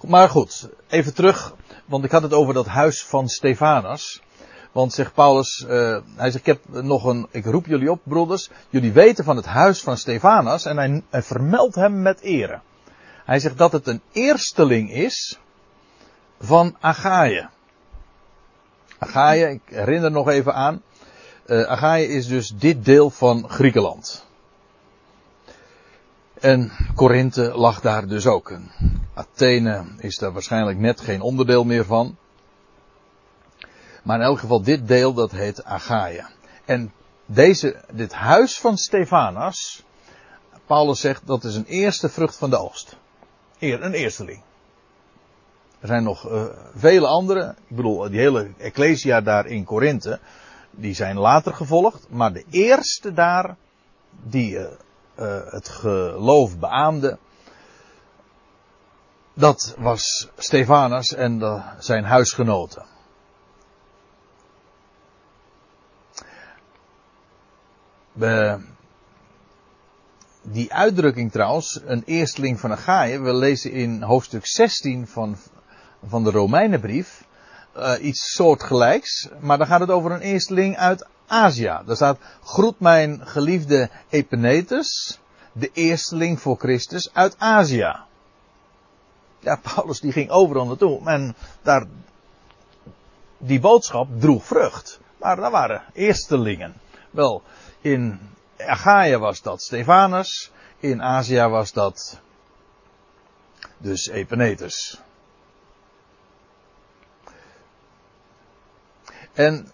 [0.00, 1.54] Maar goed, even terug,
[1.84, 4.22] want ik had het over dat huis van Stefanas.
[4.76, 8.50] Want zegt Paulus, uh, hij zegt, ik heb nog een, ik roep jullie op, broeders,
[8.70, 12.60] jullie weten van het huis van Stefanas en hij, vermeldt hem met ere.
[13.24, 15.38] Hij zegt dat het een eersteling is
[16.40, 17.48] van Agaïe.
[18.98, 20.82] Agaïe, ik herinner nog even aan,
[21.46, 24.26] uh, is dus dit deel van Griekenland.
[26.40, 28.52] En Korinthe lag daar dus ook.
[29.14, 32.16] Athene is daar waarschijnlijk net geen onderdeel meer van.
[34.06, 36.28] Maar in elk geval dit deel dat heet Agaia.
[36.64, 36.92] En
[37.24, 39.84] deze, dit huis van Stefanas,
[40.66, 42.96] Paulus zegt dat is een eerste vrucht van de oogst.
[43.58, 44.42] Eer, een eersteling.
[45.80, 47.54] Er zijn nog uh, vele andere.
[47.68, 50.20] Ik bedoel, die hele Ecclesia daar in Korinthe,
[50.70, 52.06] die zijn later gevolgd.
[52.10, 53.56] Maar de eerste daar,
[54.22, 57.18] die uh, uh, het geloof beaamde,
[59.34, 62.94] dat was Stefanas en zijn huisgenoten.
[68.16, 68.58] We,
[70.42, 75.36] die uitdrukking trouwens, een eersteling van Agaïe, we lezen in hoofdstuk 16 van,
[76.06, 77.24] van de Romeinenbrief,
[77.76, 81.80] uh, iets soortgelijks, maar dan gaat het over een eersteling uit Azië.
[81.86, 85.20] Daar staat, groet mijn geliefde Epenetus,
[85.52, 87.96] de eersteling voor Christus uit Azië.
[89.38, 91.86] Ja, Paulus die ging overal naartoe en daar,
[93.38, 95.00] die boodschap droeg vrucht.
[95.16, 96.74] Maar daar waren eerstelingen.
[97.10, 97.42] Wel,
[97.86, 98.20] in
[98.58, 102.20] Achaia was dat Stefanus, in Azië was dat
[103.78, 105.00] dus Epenetus.
[109.32, 109.70] En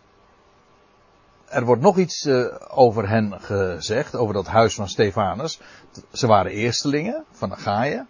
[1.44, 5.60] er wordt nog iets uh, over hen gezegd, over dat huis van Stefanus.
[6.12, 8.06] Ze waren eerstelingen van Achaia.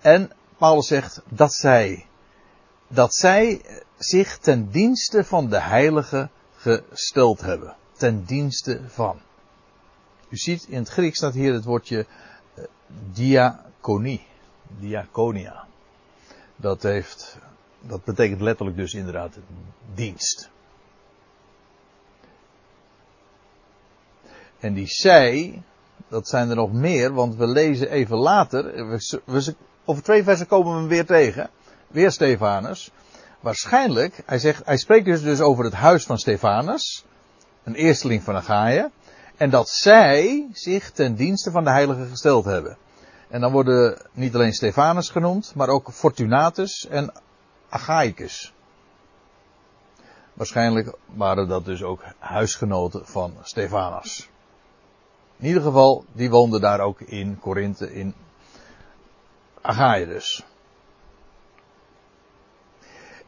[0.00, 2.06] En Paulus zegt dat zij,
[2.88, 3.64] dat zij
[3.98, 7.76] zich ten dienste van de heilige gesteld hebben.
[7.96, 9.20] Ten dienste van.
[10.28, 12.06] U ziet in het Grieks staat hier het woordje
[12.54, 12.64] uh,
[13.12, 14.26] diaconie.
[14.78, 15.66] Diaconia.
[16.56, 17.38] Dat heeft,
[17.80, 19.36] dat betekent letterlijk dus inderdaad
[19.94, 20.50] dienst.
[24.58, 25.62] En die zij,
[26.08, 28.86] dat zijn er nog meer, want we lezen even later,
[29.24, 31.50] we, over twee versen komen we hem weer tegen.
[31.86, 32.90] Weer Stefanus.
[33.40, 37.04] Waarschijnlijk, hij, zegt, hij spreekt dus, dus over het huis van Stefanus,
[37.62, 38.90] een eersteling van Achaia,
[39.36, 42.76] en dat zij zich ten dienste van de heilige gesteld hebben.
[43.28, 47.12] En dan worden niet alleen Stefanus genoemd, maar ook Fortunatus en
[47.68, 48.52] Achaicus.
[50.34, 54.28] Waarschijnlijk waren dat dus ook huisgenoten van Stefanus.
[55.36, 58.14] In ieder geval, die woonden daar ook in Korinthe, in
[59.60, 60.44] Achaia dus.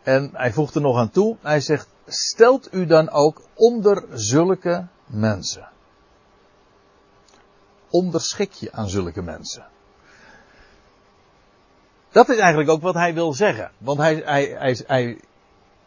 [0.03, 4.87] En hij voegt er nog aan toe, hij zegt, stelt u dan ook onder zulke
[5.07, 5.69] mensen.
[7.91, 9.67] Onderschik je aan zulke mensen.
[12.11, 13.71] Dat is eigenlijk ook wat hij wil zeggen.
[13.79, 15.21] Want hij, hij, hij, hij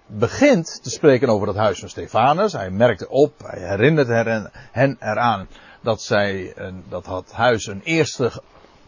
[0.06, 2.54] begint te spreken over het huis van Stefanus.
[2.54, 4.08] Hij merkte op, hij herinnert
[4.72, 5.48] hen eraan
[5.82, 6.54] dat zij,
[6.90, 8.32] dat het huis een eerste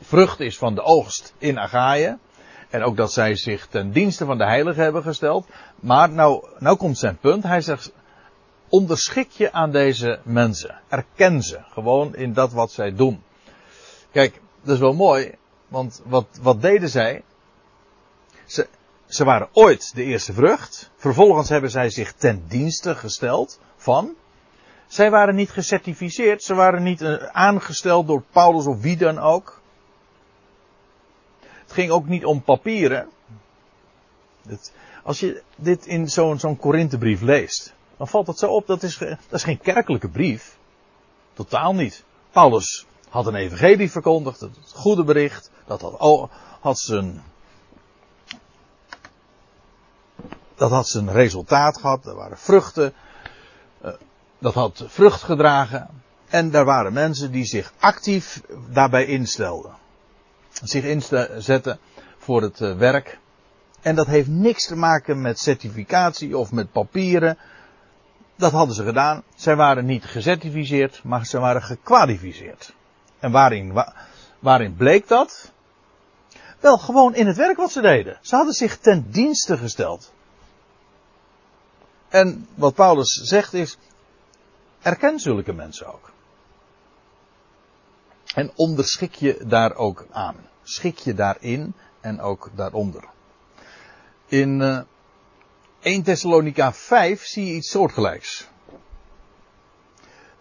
[0.02, 2.18] vrucht is van de oogst in Achaïe.
[2.70, 5.46] En ook dat zij zich ten dienste van de heilige hebben gesteld.
[5.80, 7.44] Maar nou, nou komt zijn punt.
[7.44, 7.92] Hij zegt,
[8.72, 10.82] onderschik je aan deze mensen.
[10.88, 13.24] Erken ze gewoon in dat wat zij doen.
[14.12, 15.36] Kijk, dat is wel mooi.
[15.68, 17.24] Want wat, wat deden zij?
[18.46, 18.68] Ze,
[19.06, 20.92] ze waren ooit de eerste vrucht.
[20.96, 24.16] Vervolgens hebben zij zich ten dienste gesteld van.
[24.88, 26.44] Zij waren niet gecertificeerd.
[26.44, 29.62] Ze waren niet eh, aangesteld door Paulus of wie dan ook.
[31.40, 33.10] Het ging ook niet om papieren.
[35.04, 39.00] Als je dit in zo'n zo'n Korinthebrief leest, dan valt het zo op, dat is,
[39.30, 40.58] is geen kerkelijke brief.
[41.34, 42.04] Totaal niet.
[42.32, 47.24] Paulus had een evangelie verkondigd, het goede bericht, dat had, had zijn,
[50.56, 52.94] dat had zijn resultaat gehad, er waren vruchten,
[53.82, 53.92] eh,
[54.40, 55.90] dat had vrucht gedragen.
[56.28, 59.76] En er waren mensen die zich actief daarbij instelden.
[60.64, 61.80] Zich inzetten
[62.18, 63.20] voor het eh, werk.
[63.82, 67.38] En dat heeft niks te maken met certificatie of met papieren.
[68.42, 69.24] Dat hadden ze gedaan.
[69.36, 72.74] Zij waren niet gecertificeerd, maar ze waren gekwalificeerd.
[73.20, 73.84] En waarin,
[74.40, 75.52] waarin bleek dat?
[76.60, 78.18] Wel, gewoon in het werk wat ze deden.
[78.22, 80.14] Ze hadden zich ten dienste gesteld.
[82.10, 83.78] En wat Paulus zegt is,
[84.82, 86.12] erken zulke mensen ook.
[88.36, 90.36] En onderschik je daar ook aan.
[90.64, 93.04] Schik je daarin en ook daaronder.
[94.26, 94.82] In eh,
[95.82, 98.50] 1 Thessalonica 5 zie je iets soortgelijks.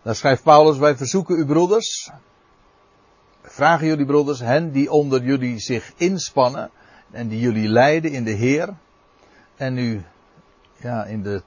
[0.02, 2.10] Daar schrijft Paulus, wij verzoeken u broeders,
[3.42, 6.70] vragen jullie broeders, hen die onder jullie zich inspannen
[7.10, 8.74] en die jullie leiden in de Heer
[9.56, 10.02] en u
[10.76, 11.42] ja, in de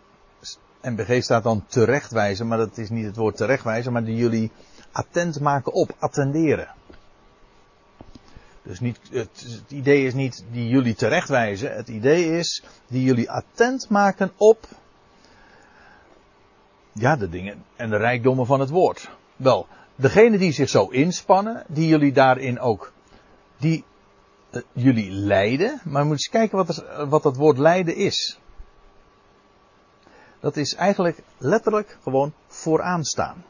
[0.81, 4.51] MBG staat dan terechtwijzen, maar dat is niet het woord terechtwijzen, maar die jullie
[4.91, 6.67] attent maken op, attenderen.
[8.63, 13.31] Dus niet, het, het, idee is niet die jullie terechtwijzen, het idee is die jullie
[13.31, 14.67] attent maken op,
[16.91, 19.09] ja, de dingen en de rijkdommen van het woord.
[19.35, 22.91] Wel, degene die zich zo inspannen, die jullie daarin ook,
[23.57, 23.83] die
[24.51, 28.37] uh, jullie leiden, maar moet eens kijken wat, wat dat woord leiden is
[30.43, 33.43] dat is eigenlijk letterlijk gewoon vooraan staan.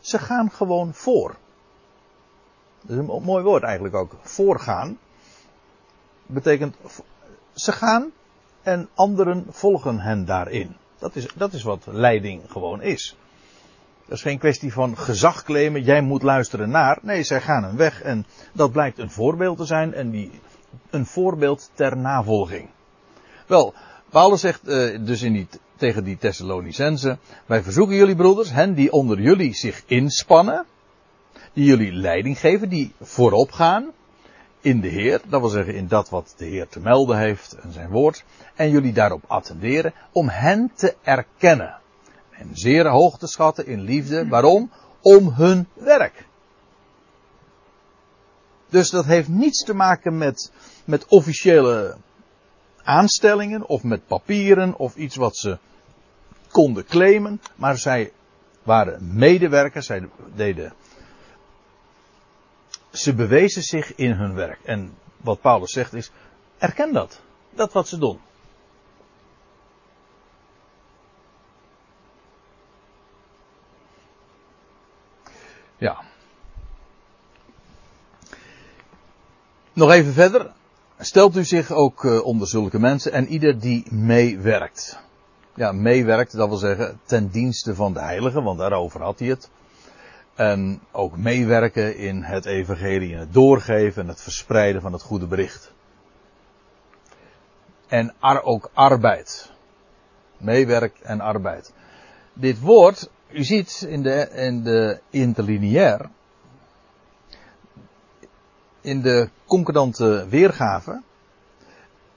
[0.00, 1.36] Ze gaan gewoon voor.
[2.80, 4.16] Dat is een mooi woord eigenlijk ook.
[4.20, 4.98] Voorgaan.
[6.26, 6.76] Betekent,
[7.52, 8.12] ze gaan
[8.62, 10.76] en anderen volgen hen daarin.
[10.98, 13.16] Dat is, dat is wat leiding gewoon is.
[14.04, 16.98] Dat is geen kwestie van gezag claimen, jij moet luisteren naar.
[17.02, 20.30] Nee, zij gaan een weg en dat blijkt een voorbeeld te zijn en die,
[20.90, 22.68] een voorbeeld ter navolging.
[23.46, 23.74] Wel,
[24.10, 28.92] Paulus zegt uh, dus in die, tegen die Thessalonicenzen, wij verzoeken jullie broeders, hen die
[28.92, 30.66] onder jullie zich inspannen,
[31.52, 33.92] die jullie leiding geven, die voorop gaan
[34.60, 37.72] in de Heer, dat wil zeggen in dat wat de Heer te melden heeft en
[37.72, 41.78] zijn woord, en jullie daarop attenderen om hen te erkennen.
[42.30, 44.28] En zeer hoog te schatten in liefde.
[44.28, 44.70] Waarom?
[45.00, 46.26] Om hun werk.
[48.68, 50.52] Dus dat heeft niets te maken met,
[50.84, 51.96] met officiële
[52.82, 55.58] aanstellingen of met papieren of iets wat ze
[56.50, 57.40] konden claimen.
[57.56, 58.12] Maar zij
[58.62, 60.72] waren medewerkers, zij deden.
[62.90, 64.58] Ze bewezen zich in hun werk.
[64.64, 66.10] En wat Paulus zegt is,
[66.58, 67.20] erken dat.
[67.50, 68.20] Dat wat ze doen.
[75.76, 76.00] Ja.
[79.72, 80.52] Nog even verder.
[80.98, 84.98] Stelt u zich ook uh, onder zulke mensen en ieder die meewerkt.
[85.54, 89.50] Ja, meewerkt, dat wil zeggen ten dienste van de heiligen, want daarover had hij het.
[90.40, 95.26] En ook meewerken in het evangelie, in het doorgeven en het verspreiden van het goede
[95.26, 95.72] bericht.
[97.86, 99.52] En ar ook arbeid.
[100.36, 101.72] Meewerk en arbeid.
[102.32, 106.10] Dit woord u ziet in de, in de interlineair,
[108.80, 111.02] in de concordante weergave,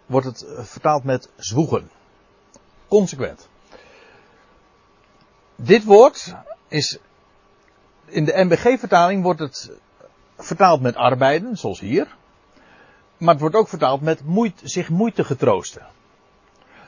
[0.05, 1.89] wordt het vertaald met zwoegen.
[2.87, 3.49] Consequent.
[5.55, 6.35] Dit woord
[6.67, 6.97] is,
[8.05, 9.71] in de MBG-vertaling wordt het
[10.37, 12.15] vertaald met arbeiden, zoals hier.
[13.17, 15.85] Maar het wordt ook vertaald met moeite, zich moeite getroosten.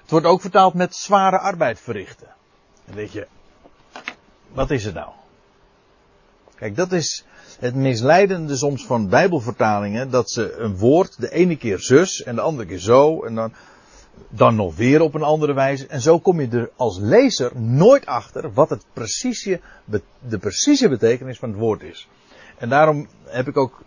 [0.01, 2.27] Het wordt ook vertaald met zware arbeid verrichten.
[2.85, 3.27] En weet je,
[4.51, 5.09] wat is het nou?
[6.55, 7.25] Kijk, dat is
[7.59, 12.41] het misleidende soms van Bijbelvertalingen, dat ze een woord de ene keer zus en de
[12.41, 13.53] andere keer zo en dan,
[14.29, 15.87] dan nog weer op een andere wijze.
[15.87, 19.59] En zo kom je er als lezer nooit achter wat het precieze,
[20.19, 22.07] de precieze betekenis van het woord is.
[22.57, 23.83] En daarom heb ik ook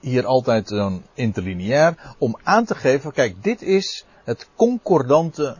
[0.00, 5.56] hier altijd een interlineair om aan te geven, kijk, dit is het concordante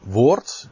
[0.00, 0.68] woord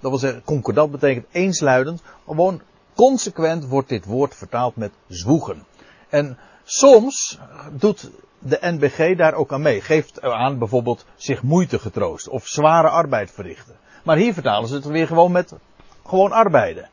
[0.00, 2.02] dat wil zeggen, concordant betekent eensluidend.
[2.26, 2.60] Gewoon
[2.94, 5.66] consequent wordt dit woord vertaald met zwoegen.
[6.08, 7.38] En soms
[7.72, 9.80] doet de NBG daar ook aan mee.
[9.80, 13.76] Geeft aan bijvoorbeeld zich moeite getroost of zware arbeid verrichten.
[14.04, 15.52] Maar hier vertalen ze het weer gewoon met
[16.06, 16.88] gewoon arbeiden.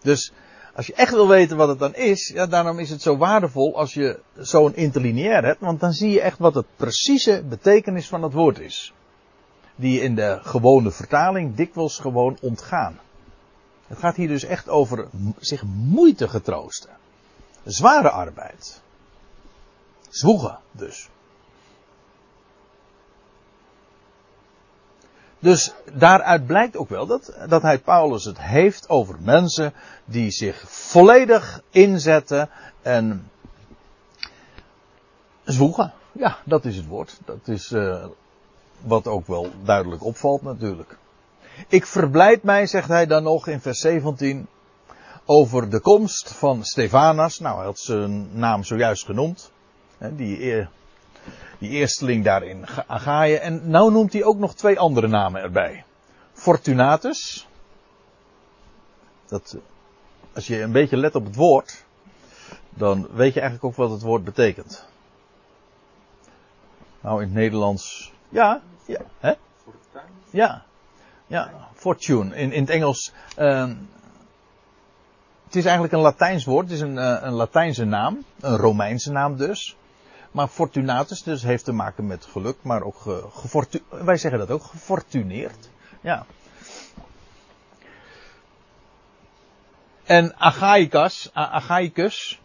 [0.00, 0.32] Dus
[0.74, 3.76] als je echt wil weten wat het dan is, ja, daarom is het zo waardevol
[3.76, 8.22] als je zo'n interlineair hebt, want dan zie je echt wat het precieze betekenis van
[8.22, 8.92] het woord is
[9.78, 12.98] die in de gewone vertaling dikwijls gewoon ontgaan.
[13.88, 16.90] Het gaat hier dus echt over zich moeite getroosten.
[17.64, 18.80] Zware arbeid.
[20.08, 21.08] Zwoegen dus.
[25.38, 29.72] Dus daaruit blijkt ook wel dat, dat hij Paulus het heeft over mensen
[30.04, 32.50] die zich volledig inzetten
[32.82, 33.30] en
[35.44, 35.92] zwoegen.
[36.12, 37.18] Ja, dat is het woord.
[37.24, 38.04] Dat is uh,
[38.80, 40.98] wat ook wel duidelijk opvalt natuurlijk.
[41.68, 44.48] Ik verblijd mij, zegt hij dan nog in vers 17,
[45.24, 47.38] over de komst van Stefanas.
[47.38, 49.52] Nou, hij had zijn naam zojuist genoemd.
[49.98, 50.68] Die,
[51.58, 52.66] die eersteling daar in.
[53.40, 55.84] En nou noemt hij ook nog twee andere namen erbij.
[56.32, 57.48] Fortunatus.
[59.26, 59.56] Dat,
[60.34, 61.84] als je een beetje let op het woord,
[62.70, 64.86] dan weet je eigenlijk ook wat het woord betekent.
[67.00, 69.00] Nou, in het Nederlands ja, ja.
[69.18, 69.34] Hè?
[70.30, 70.64] Ja.
[71.28, 72.36] Ja, fortune.
[72.36, 73.12] In, in het Engels.
[73.38, 73.68] Uh,
[75.44, 76.64] het is eigenlijk een Latijns woord.
[76.64, 78.24] Het is een, uh, een Latijnse naam.
[78.40, 79.76] Een Romeinse naam dus.
[80.30, 82.56] Maar fortunatus dus heeft te maken met geluk.
[82.62, 84.62] Maar ook ge, Wij zeggen dat ook.
[84.62, 85.70] Gefortuneerd.
[86.00, 86.26] Ja.
[90.04, 92.40] En Agaicus, Agaicus.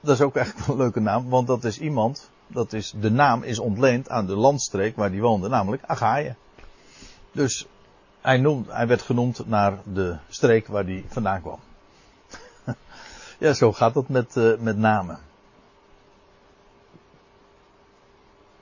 [0.00, 1.28] Dat is ook echt een leuke naam.
[1.28, 5.20] Want dat is iemand dat is, de naam is ontleend aan de landstreek waar hij
[5.20, 6.34] woonde, namelijk Agaïe.
[7.32, 7.66] Dus
[8.26, 11.60] hij, hij werd genoemd naar de streek waar hij vandaan kwam.
[13.38, 15.18] ja, zo gaat dat met, uh, met namen.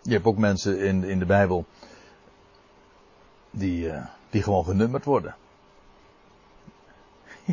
[0.03, 1.65] Je hebt ook mensen in, in de Bijbel
[3.51, 5.35] die, uh, die gewoon genummerd worden.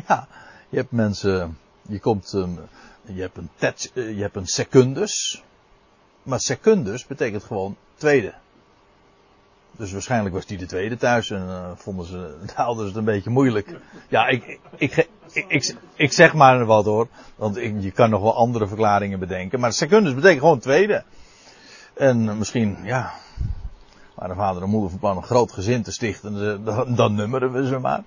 [0.08, 0.28] Ja,
[0.68, 2.30] je hebt mensen, je komt,
[3.02, 5.42] je hebt een, tet, uh, je hebt een secundus.
[6.22, 8.34] Maar secundus betekent gewoon tweede.
[9.76, 13.04] Dus waarschijnlijk was die de tweede thuis en uh, vonden ze, haalden ze het een
[13.04, 13.78] beetje moeilijk.
[14.08, 15.08] Ja, ik, ik,
[15.48, 17.08] ik, ik, zeg maar wat hoor.
[17.36, 19.60] Want je kan nog wel andere verklaringen bedenken.
[19.60, 21.04] Maar secundus betekent gewoon tweede.
[21.94, 23.12] En misschien, ja,
[24.14, 27.52] waar de vader en moeder van plan een groot gezin te stichten, dan, dan nummeren
[27.52, 28.04] we ze maar.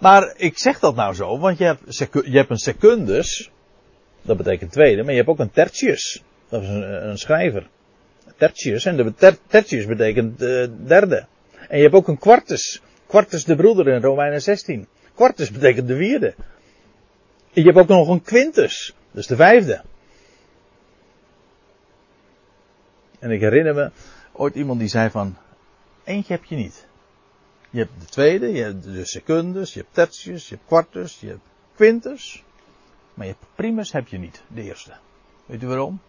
[0.00, 3.50] Maar ik zeg dat nou zo, want je hebt, je hebt een secundus,
[4.22, 6.22] dat betekent tweede, maar je hebt ook een tertius.
[6.48, 7.68] Dat is een, een schrijver.
[8.36, 11.26] Tertius, en de ter, tertius betekent uh, derde.
[11.68, 12.82] En je hebt ook een quartus.
[13.06, 14.86] Quartus de broeder in Romeinen 16.
[15.14, 16.34] Quartus betekent de vierde.
[17.52, 19.82] En je hebt ook nog een quintus, dus de vijfde.
[23.18, 23.90] En ik herinner me
[24.32, 25.36] ooit iemand die zei van,
[26.04, 26.86] eentje heb je niet.
[27.70, 31.26] Je hebt de tweede, je hebt de secundus, je hebt tertius, je hebt quartus, je
[31.26, 32.44] hebt quintus.
[33.14, 34.92] Maar je primus heb je niet, de eerste.
[35.46, 36.00] Weet u waarom?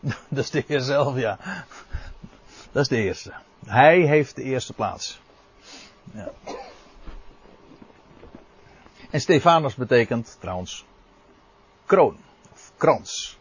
[0.28, 1.38] Dat is de zelf, ja.
[2.72, 3.32] Dat is de eerste.
[3.66, 5.20] Hij heeft de eerste plaats.
[6.12, 6.30] Ja.
[9.10, 10.84] En Stefanus betekent trouwens
[11.86, 12.16] kroon
[12.52, 13.38] of krans.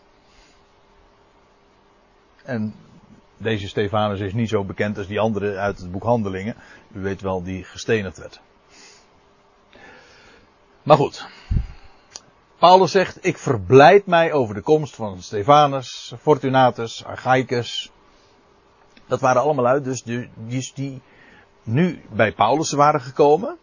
[2.43, 2.75] En
[3.37, 6.55] deze Stefanus is niet zo bekend als die andere uit het boek Handelingen.
[6.91, 8.41] U weet wel, die gestenigd werd.
[10.83, 11.27] Maar goed.
[12.59, 17.91] Paulus zegt, ik verblijd mij over de komst van Stefanus, Fortunatus, Archaicus.
[19.07, 20.29] Dat waren allemaal uit, dus die,
[20.73, 21.01] die
[21.63, 23.57] nu bij Paulus waren gekomen.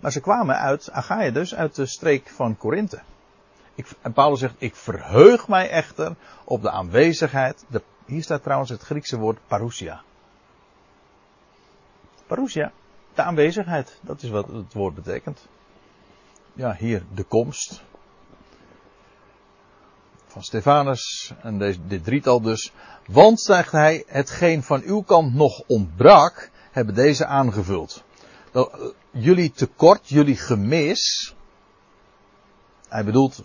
[0.00, 3.02] Maar ze kwamen uit Achaia, dus uit de streek van Korinthe.
[4.00, 8.82] en Paulus zegt, ik verheug mij echter op de aanwezigheid, de hier staat trouwens het
[8.82, 10.02] Griekse woord parousia.
[12.26, 12.72] Parousia,
[13.14, 15.46] de aanwezigheid, dat is wat het woord betekent.
[16.52, 17.82] Ja, hier de komst
[20.34, 22.72] van Stefanus en deze, dit drietal dus.
[23.06, 28.04] Want, zegt hij, hetgeen van uw kant nog ontbrak, hebben deze aangevuld.
[28.52, 28.64] Eh,
[29.10, 31.34] jullie tekort, jullie gemis.
[32.88, 33.42] Hij bedoelt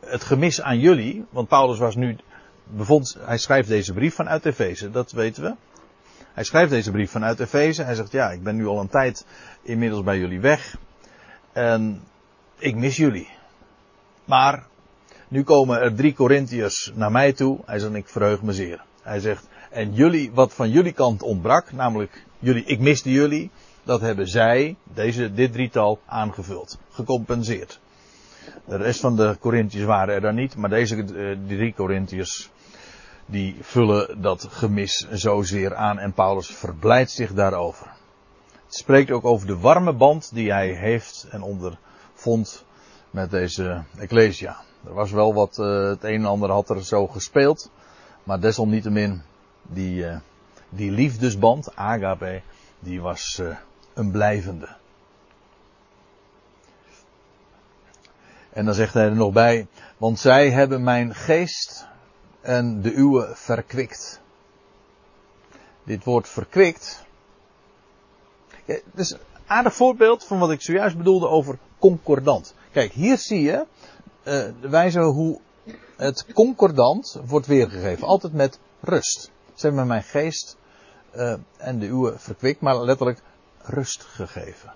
[0.00, 2.16] het gemis aan jullie, want Paulus was nu
[2.64, 5.54] bevond, hij schrijft deze brief vanuit Efeze, dat weten we.
[6.32, 7.82] Hij schrijft deze brief vanuit Efeze.
[7.82, 9.26] Hij zegt, ja, ik ben nu al een tijd
[9.62, 10.76] inmiddels bij jullie weg.
[11.52, 12.02] En
[12.58, 13.28] ik mis jullie.
[14.24, 14.66] Maar,
[15.28, 17.58] nu komen er drie Corinthiërs naar mij toe.
[17.64, 18.84] Hij zegt, ik verheug me zeer.
[19.02, 23.50] Hij zegt, en jullie, wat van jullie kant ontbrak, namelijk jullie, ik miste jullie,
[23.84, 26.78] dat hebben zij, deze, dit drietal, aangevuld.
[26.90, 27.80] Gecompenseerd.
[28.64, 32.50] De rest van de Corinthiërs waren er dan niet, maar deze uh, drie Corinthiërs,
[33.26, 37.86] die vullen dat gemis zozeer aan en Paulus verblijdt zich daarover.
[38.64, 42.64] Het spreekt ook over de warme band die hij heeft en ondervond
[43.10, 44.56] met deze Ecclesia.
[44.86, 47.70] Er was wel wat, uh, het een en ander had er zo gespeeld,
[48.22, 49.22] maar desalniettemin
[49.62, 50.16] die, uh,
[50.68, 52.42] die liefdesband, agape,
[52.78, 53.56] die was uh,
[53.94, 54.68] een blijvende.
[58.50, 59.66] En dan zegt hij er nog bij,
[59.96, 61.86] want zij hebben mijn geest
[62.40, 64.20] en de uwe verkwikt.
[65.84, 67.04] Dit woord verkwikt.
[68.92, 72.54] Dus een aardig voorbeeld van wat ik zojuist bedoelde over concordant.
[72.72, 73.66] Kijk, hier zie je
[74.26, 75.40] uh, de wijze hoe
[75.96, 78.06] het concordant wordt weergegeven.
[78.06, 79.30] Altijd met rust.
[79.54, 80.56] Ze hebben mijn geest
[81.16, 83.22] uh, en de uwe verkwikt, maar letterlijk
[83.62, 84.74] rust gegeven.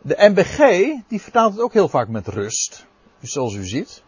[0.00, 0.58] De MBG,
[1.08, 2.86] die vertaalt het ook heel vaak met rust.
[3.20, 4.02] Zoals u ziet.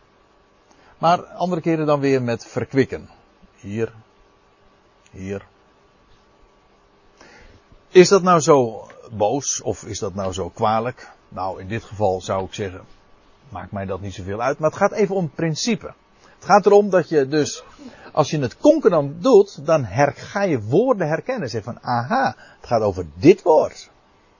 [0.98, 3.08] Maar andere keren dan weer met verkwikken.
[3.56, 3.92] Hier.
[5.10, 5.46] Hier.
[7.88, 11.10] Is dat nou zo boos of is dat nou zo kwalijk?
[11.28, 12.84] Nou, in dit geval zou ik zeggen,
[13.48, 14.58] maakt mij dat niet zoveel uit.
[14.58, 15.94] Maar het gaat even om principe.
[16.20, 17.64] Het gaat erom dat je dus,
[18.12, 21.48] als je het concordant doet, dan her, ga je woorden herkennen.
[21.48, 23.90] Zeg van, aha, het gaat over dit woord.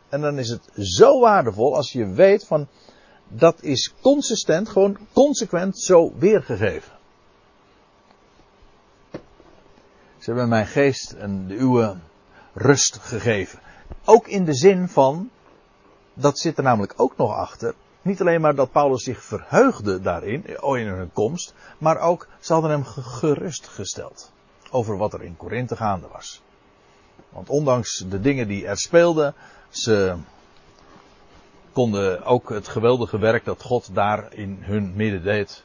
[0.09, 2.69] En dan is het zo waardevol als je weet van,
[3.29, 6.93] dat is consistent, gewoon consequent zo weergegeven.
[10.19, 11.97] Ze hebben mijn geest en de uwe
[12.53, 13.59] rust gegeven.
[14.05, 15.31] Ook in de zin van,
[16.15, 17.75] dat zit er namelijk ook nog achter.
[18.07, 22.53] Niet alleen maar dat Paulus zich verheugde daarin, oh, in hun komst, maar ook ze
[22.53, 24.33] hadden hem gerustgesteld
[24.71, 26.43] over wat er in Korinthe gaande was.
[27.29, 29.35] Want ondanks de dingen die er speelden,
[29.69, 30.17] ze
[31.73, 35.65] konden ook het geweldige werk dat God daar in hun midden deed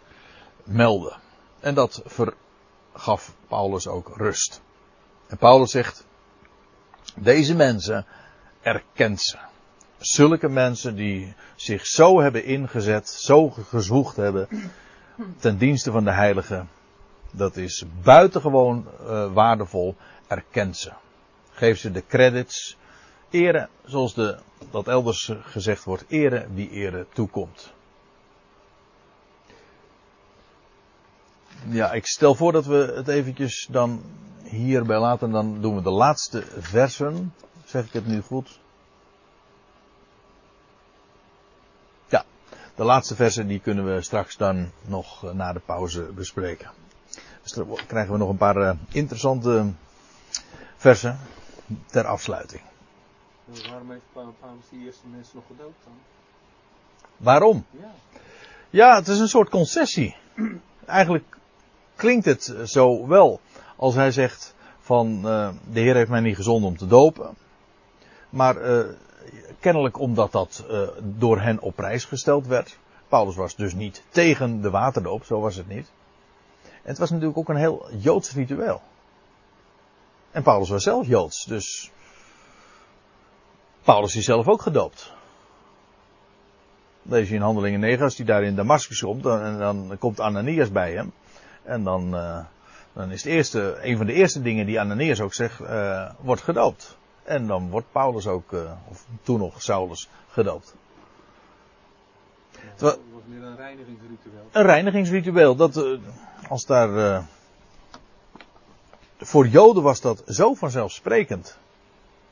[0.64, 1.18] melden.
[1.60, 4.62] En dat vergaf Paulus ook rust.
[5.28, 6.06] En Paulus zegt,
[7.16, 8.06] deze mensen
[8.62, 9.38] erkent ze.
[10.02, 14.48] Zulke mensen die zich zo hebben ingezet, zo gezwoegd hebben
[15.40, 16.66] ten dienste van de heilige,
[17.32, 19.96] dat is buitengewoon uh, waardevol,
[20.28, 20.92] erkent ze.
[21.52, 22.78] Geef ze de credits,
[23.30, 24.38] ere, zoals de,
[24.72, 27.74] dat elders gezegd wordt, ere wie ere toekomt.
[31.70, 34.02] Ja, ik stel voor dat we het eventjes dan
[34.44, 35.32] hierbij laten.
[35.32, 37.34] Dan doen we de laatste versen.
[37.66, 38.60] Zeg ik het nu goed?
[42.82, 46.72] De laatste versen die kunnen we straks dan nog eh, na de pauze bespreken.
[47.42, 49.72] Dus dan krijgen we nog een paar uh, interessante
[50.78, 51.20] versen
[51.86, 52.62] ter afsluiting.
[53.70, 55.94] Waarom heeft Paulus die eerste mensen nog gedood dan?
[57.18, 57.66] Waarom?
[57.70, 57.92] Ja.
[58.70, 60.16] Ja, het is een soort concessie.
[60.86, 61.38] Eigenlijk
[61.96, 63.40] klinkt het zo wel
[63.76, 67.36] als hij zegt van uh, de Heer heeft mij niet gezonden om te dopen.
[68.30, 68.86] Maar uh,
[69.60, 72.78] kennelijk omdat dat uh, door hen op prijs gesteld werd.
[73.08, 75.92] Paulus was dus niet tegen de waterdoop, zo was het niet.
[76.64, 78.82] En het was natuurlijk ook een heel Joods ritueel.
[80.32, 81.92] En Paulus was zelf Joods, dus
[83.84, 85.14] Paulus is zelf ook gedoopt.
[87.02, 90.72] Lees je in Handelingen 9, als hij daar in Damascus komt, dan, dan komt Ananias
[90.72, 91.12] bij hem.
[91.64, 92.40] En dan, uh,
[92.94, 96.42] dan is het eerste, een van de eerste dingen die Ananias ook zegt, uh, wordt
[96.42, 96.98] gedoopt.
[97.32, 100.76] En dan wordt Paulus ook, uh, of toen nog Saulus, gedoopt.
[102.52, 104.48] Het was meer een reinigingsritueel.
[104.52, 105.56] Een reinigingsritueel.
[105.56, 105.86] Dat,
[106.50, 107.24] als daar,
[109.18, 111.58] voor Joden was dat zo vanzelfsprekend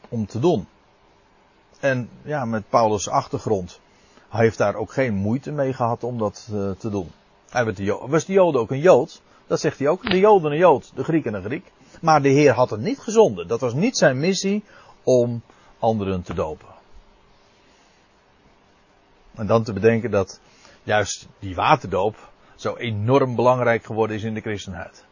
[0.09, 0.67] om te doen.
[1.79, 3.79] En ja, met Paulus' achtergrond.
[4.29, 6.45] Hij heeft daar ook geen moeite mee gehad om dat
[6.77, 7.11] te doen.
[7.49, 9.21] Hij werd de was de Joden ook een Jood?
[9.47, 10.09] Dat zegt hij ook.
[10.09, 11.71] De Joden een Jood, de Grieken een Griek.
[12.01, 13.47] Maar de Heer had het niet gezonden.
[13.47, 14.63] Dat was niet zijn missie
[15.18, 15.41] om
[15.80, 16.68] anderen te dopen.
[19.36, 20.39] En dan te bedenken dat
[20.84, 25.05] juist die waterdoop zo enorm belangrijk geworden is in de christenheid.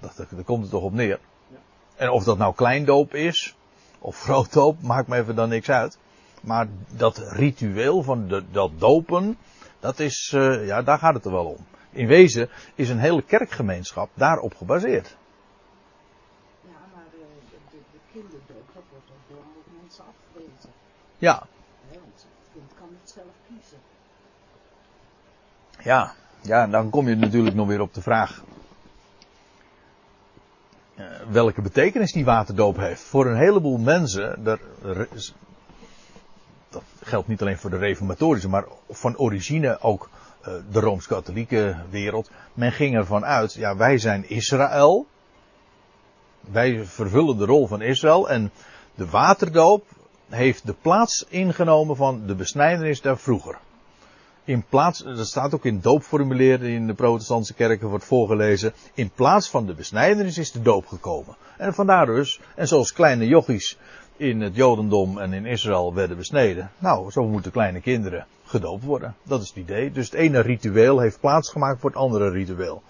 [0.00, 1.18] Dat, daar komt het toch op neer.
[1.96, 3.56] En of dat nou kleindoop is,
[3.98, 5.98] of grootdoop, maakt me even dan niks uit.
[6.40, 9.38] Maar dat ritueel van de, dat dopen,
[9.80, 11.66] dat is, uh, ja, daar gaat het er wel om.
[11.90, 15.16] In wezen is een hele kerkgemeenschap daarop gebaseerd.
[16.60, 17.24] Ja, maar de,
[17.70, 18.49] de, de kinderdoop,
[19.06, 20.70] dat door andere mensen.
[21.18, 21.46] Ja,
[21.90, 23.78] het kan niet zelf kiezen.
[25.84, 28.42] ja, ja, dan kom je natuurlijk nog weer op de vraag.
[30.94, 33.02] eh, welke betekenis die waterdoop heeft.
[33.02, 34.60] Voor een heleboel mensen, dat
[37.02, 42.30] geldt niet alleen voor de reformatorische, maar van origine ook eh, de Rooms-Katholieke wereld.
[42.54, 45.06] Men ging ervan uit, ja, wij zijn Israël.
[46.40, 48.50] Wij vervullen de rol van Israël en
[48.94, 49.86] de waterdoop
[50.28, 53.58] heeft de plaats ingenomen van de besnijdenis daar vroeger.
[54.44, 58.72] In plaats, dat staat ook in het doopformulier die in de protestantse kerken wordt voorgelezen.
[58.94, 61.36] In plaats van de besnijdenis is de doop gekomen.
[61.56, 63.78] En vandaar dus, en zoals kleine jochies
[64.16, 66.70] in het Jodendom en in Israël werden besneden.
[66.78, 69.14] Nou, zo moeten kleine kinderen gedoopt worden.
[69.22, 69.92] Dat is het idee.
[69.92, 72.82] Dus het ene ritueel heeft plaatsgemaakt voor het andere ritueel.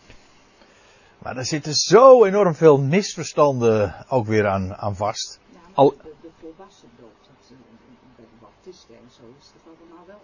[1.19, 5.41] Maar daar zitten zo enorm veel misverstanden ook weer aan, aan vast.
[5.75, 7.57] Al- de, de volwassen doop, dat, eh,
[8.17, 10.21] bij de baptisten en zo is dat allemaal wel.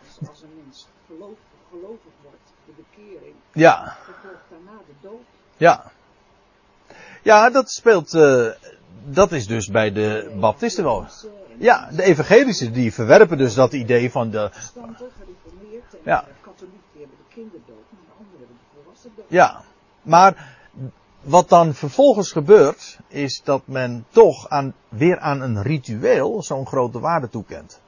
[0.00, 1.38] Als, als een mens geloof,
[1.70, 5.22] gelovig wordt, de bekering, Ja, dan volgt daarna de doop.
[5.56, 5.92] ja.
[7.22, 8.48] Ja, dat speelt, eh,
[9.04, 11.06] dat is dus bij de baptisten wel.
[11.58, 16.24] Ja, de evangelische die verwerpen dus dat idee van de, gereformeerd en Ja.
[16.40, 17.34] katholieken hebben de
[17.90, 19.62] maar de anderen hebben de volwassen ja.
[20.02, 20.55] Maar
[21.26, 27.00] wat dan vervolgens gebeurt, is dat men toch aan, weer aan een ritueel zo'n grote
[27.00, 27.80] waarde toekent.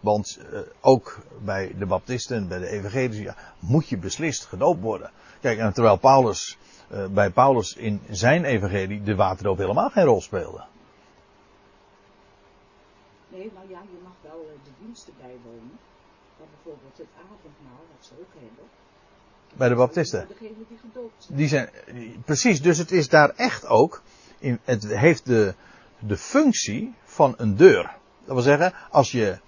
[0.00, 4.80] Want eh, ook bij de baptisten en bij de evangelische ja, moet je beslist gedoopt
[4.80, 5.10] worden.
[5.40, 6.58] Kijk, terwijl Paulus,
[6.88, 10.64] eh, bij Paulus in zijn evangelie de waterdoop helemaal geen rol speelde.
[13.28, 15.78] Nee, nou ja, je mag wel eh, de diensten bijwonen.
[16.38, 18.64] Maar bijvoorbeeld het avondmaal, wat ze ook hebben.
[19.56, 20.26] Bij de baptisten.
[21.28, 21.68] Die zijn.
[22.24, 24.02] Precies, dus het is daar echt ook,
[24.38, 25.54] in, het heeft de,
[25.98, 27.90] de functie van een deur.
[28.24, 29.38] Dat wil zeggen, als je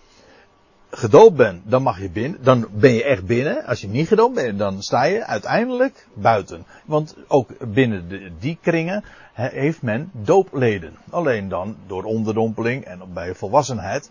[0.91, 3.65] gedoopt bent, dan mag je binnen, dan ben je echt binnen.
[3.65, 6.67] Als je niet gedoopt bent, dan sta je uiteindelijk buiten.
[6.85, 10.97] Want ook binnen de, die kringen he- heeft men doopleden.
[11.11, 14.11] Alleen dan door onderdompeling en bij volwassenheid.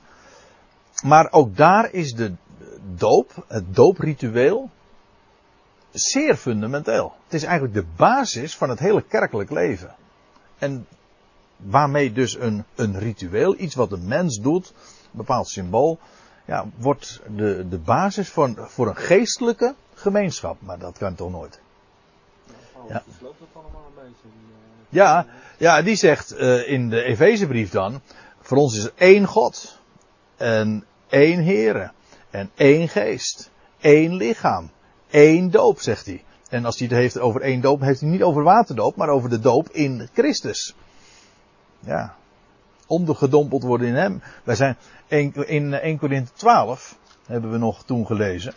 [1.03, 2.33] Maar ook daar is de
[2.95, 4.69] doop, het doopritueel,
[5.91, 7.13] zeer fundamenteel.
[7.25, 9.95] Het is eigenlijk de basis van het hele kerkelijk leven.
[10.57, 10.87] En
[11.57, 15.99] waarmee dus een, een ritueel, iets wat een mens doet, een bepaald symbool,
[16.45, 20.57] ja, wordt de, de basis voor, voor een geestelijke gemeenschap.
[20.61, 21.59] Maar dat kan toch nooit.
[22.73, 23.03] Paulus Ja.
[23.07, 23.27] die,
[24.29, 25.25] eh, Ja,
[25.57, 28.01] ja die zegt eh, in de Efezebrief dan,
[28.41, 29.79] voor ons is er één God,
[30.37, 31.91] en één Here,
[32.29, 34.71] en één geest, één lichaam,
[35.11, 36.23] één doop, zegt hij.
[36.49, 39.29] En als hij het heeft over één doop, heeft hij niet over waterdoop, maar over
[39.29, 40.75] de doop in Christus.
[41.79, 42.15] Ja.
[42.87, 44.21] Ondergedompeld worden in hem.
[44.43, 48.53] Wij zijn in 1 Korinthe 12, hebben we nog toen gelezen.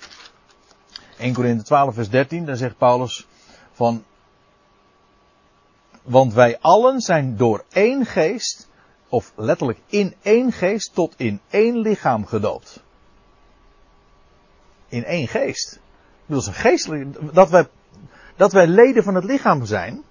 [1.19, 3.27] 1 Korinthe 12 vers 13, daar zegt Paulus
[3.73, 4.05] van,
[6.03, 8.69] want wij allen zijn door één geest,
[9.09, 12.83] of letterlijk in één geest, tot in één lichaam gedoopt.
[14.89, 15.81] In één geest.
[16.27, 17.69] Dat een geestelijk, dat wij,
[18.37, 20.03] dat wij leden van het lichaam zijn,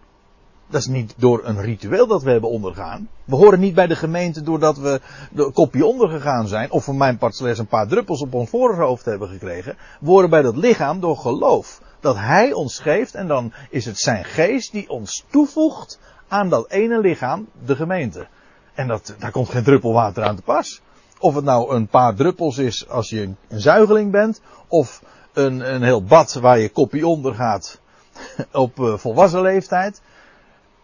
[0.74, 3.09] dat is niet door een ritueel dat we hebben ondergaan.
[3.24, 5.01] We horen niet bij de gemeente doordat we
[5.32, 6.72] de kopje ondergegaan zijn.
[6.72, 9.78] Of voor mijn part slechts een paar druppels op ons voorhoofd hebben gekregen.
[9.99, 11.82] We horen bij dat lichaam door geloof.
[11.99, 16.70] Dat hij ons geeft en dan is het zijn geest die ons toevoegt aan dat
[16.70, 18.28] ene lichaam, de gemeente.
[18.74, 20.82] En dat, daar komt geen druppel water aan te pas.
[21.20, 24.41] Of het nou een paar druppels is als je een zuigeling bent.
[24.68, 25.01] Of
[25.34, 27.79] een, een heel bad waar je kopje onder gaat
[28.51, 30.01] op uh, volwassen leeftijd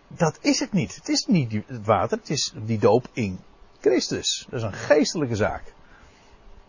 [0.09, 0.95] dat is het niet.
[0.95, 3.39] Het is niet het water, het is die doop in
[3.79, 4.47] Christus.
[4.49, 5.73] Dat is een geestelijke zaak.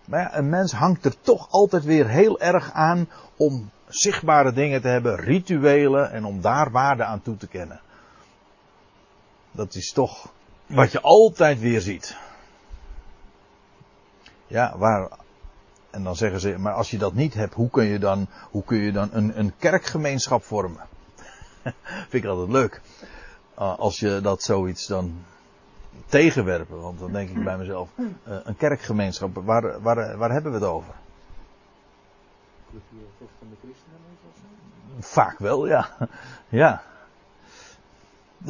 [0.04, 4.80] Maar ja, een mens hangt er toch altijd weer heel erg aan om zichtbare dingen
[4.80, 7.80] te hebben, rituelen en om daar waarde aan toe te kennen.
[9.52, 10.32] Dat is toch
[10.66, 12.16] wat je altijd weer ziet.
[14.46, 15.08] Ja, waar.
[15.90, 18.64] En dan zeggen ze, maar als je dat niet hebt, hoe kun je dan, hoe
[18.64, 20.86] kun je dan een, een kerkgemeenschap vormen?
[22.08, 22.80] Vind ik altijd leuk.
[23.54, 25.24] Ah, als je dat zoiets dan
[26.06, 26.80] tegenwerpen.
[26.80, 30.66] Want dan denk ik bij mezelf, uh, een kerkgemeenschap, waar, waar, waar hebben we het
[30.66, 30.94] over?
[34.98, 35.88] Vaak wel, ja.
[36.48, 36.82] ja.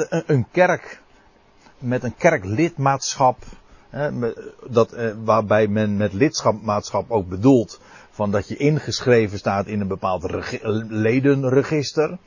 [0.08, 1.02] Een, kerk
[1.78, 3.42] met een kerklidmaatschap,
[4.68, 7.80] dat, eh, waarbij men met lidmaatschap ook bedoelt
[8.10, 10.30] van dat je ingeschreven staat in een bepaald
[10.88, 12.18] ledenregister.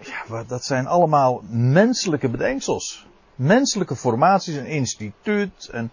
[0.00, 3.06] Ja, dat zijn allemaal menselijke bedenksels.
[3.34, 5.68] Menselijke formaties, een instituut.
[5.72, 5.90] En,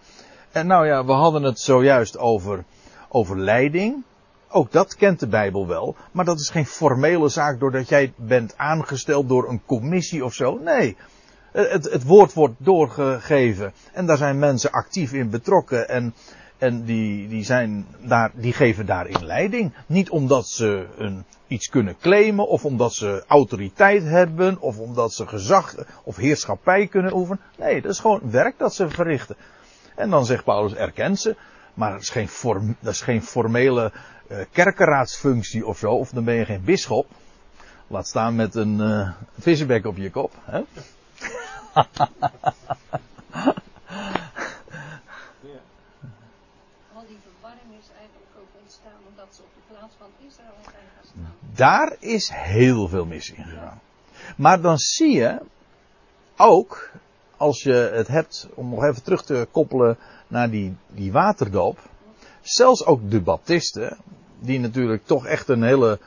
[0.52, 2.64] en nou ja, we hadden het zojuist over,
[3.08, 4.04] over leiding.
[4.48, 5.96] Ook dat kent de Bijbel wel.
[6.12, 10.58] Maar dat is geen formele zaak doordat jij bent aangesteld door een commissie of zo.
[10.58, 10.96] Nee.
[11.52, 13.72] Het, het woord wordt doorgegeven.
[13.92, 15.88] En daar zijn mensen actief in betrokken.
[15.88, 16.14] En,
[16.58, 19.72] en die, die, zijn daar, die geven daarin leiding.
[19.86, 25.26] Niet omdat ze een, iets kunnen claimen, of omdat ze autoriteit hebben, of omdat ze
[25.26, 27.40] gezag of heerschappij kunnen oefenen.
[27.58, 29.36] Nee, dat is gewoon werk dat ze verrichten.
[29.96, 31.36] En dan zegt Paulus, erken ze.
[31.74, 32.28] Maar dat is geen,
[32.80, 33.92] dat is geen formele
[34.30, 37.06] uh, kerkenraadsfunctie of zo, of dan ben je geen bisschop.
[37.86, 40.32] Laat staan met een uh, vissenbek op je kop.
[40.44, 40.60] Hè?
[51.54, 53.80] Daar is heel veel mis in gegaan.
[54.36, 55.40] Maar dan zie je
[56.36, 56.90] ook,
[57.36, 61.78] als je het hebt, om nog even terug te koppelen naar die, die waterdoop.
[62.40, 63.98] Zelfs ook de baptisten,
[64.38, 65.98] die natuurlijk toch echt een hele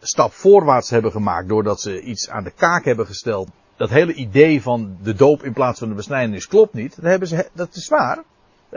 [0.00, 3.48] stap voorwaarts hebben gemaakt doordat ze iets aan de kaak hebben gesteld.
[3.76, 6.96] Dat hele idee van de doop in plaats van de besnijdenis klopt niet.
[6.96, 8.14] Dat, hebben ze, dat is waar.
[8.14, 8.24] Daar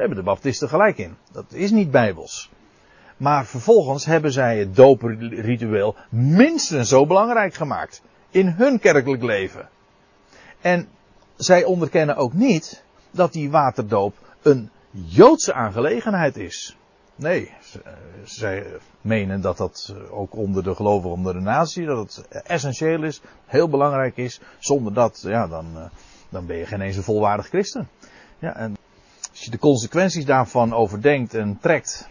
[0.01, 1.15] hebben de baptisten gelijk in.
[1.31, 2.49] Dat is niet bijbels.
[3.17, 8.01] Maar vervolgens hebben zij het doopritueel minstens zo belangrijk gemaakt.
[8.29, 9.69] In hun kerkelijk leven.
[10.61, 10.87] En
[11.35, 16.77] zij onderkennen ook niet dat die waterdoop een Joodse aangelegenheid is.
[17.19, 17.53] Nee,
[18.23, 18.65] zij
[19.01, 23.69] menen dat dat ook onder de gelovigen, onder de natie, dat het essentieel is, heel
[23.69, 24.39] belangrijk is.
[24.59, 25.89] Zonder dat, ja, dan,
[26.29, 27.89] dan ben je geen eens een volwaardig christen.
[28.39, 28.77] Ja, en
[29.29, 32.09] als je de consequenties daarvan overdenkt en trekt,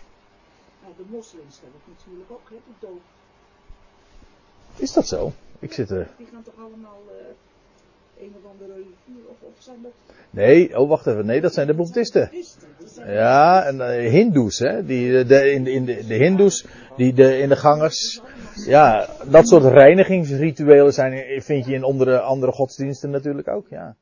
[0.99, 3.01] de moslims hebben het natuurlijk ook, hè, de doop.
[4.77, 5.33] Is dat zo?
[5.59, 6.09] Ik zit er.
[6.17, 7.27] Die gaan toch allemaal uh,
[8.21, 9.93] een of andere rivier of, of zijn dat...
[10.31, 12.31] Nee, oh wacht even, nee, dat zijn de boeddhisten.
[13.07, 16.67] Ja, en uh, hindoes, hè, die, eh, de, in, in de, de hindoes,
[16.97, 18.21] die de, in de gangers.
[18.55, 23.97] Ja, dat soort reinigingsrituelen zijn, vind je in andere, andere godsdiensten natuurlijk ook, ja.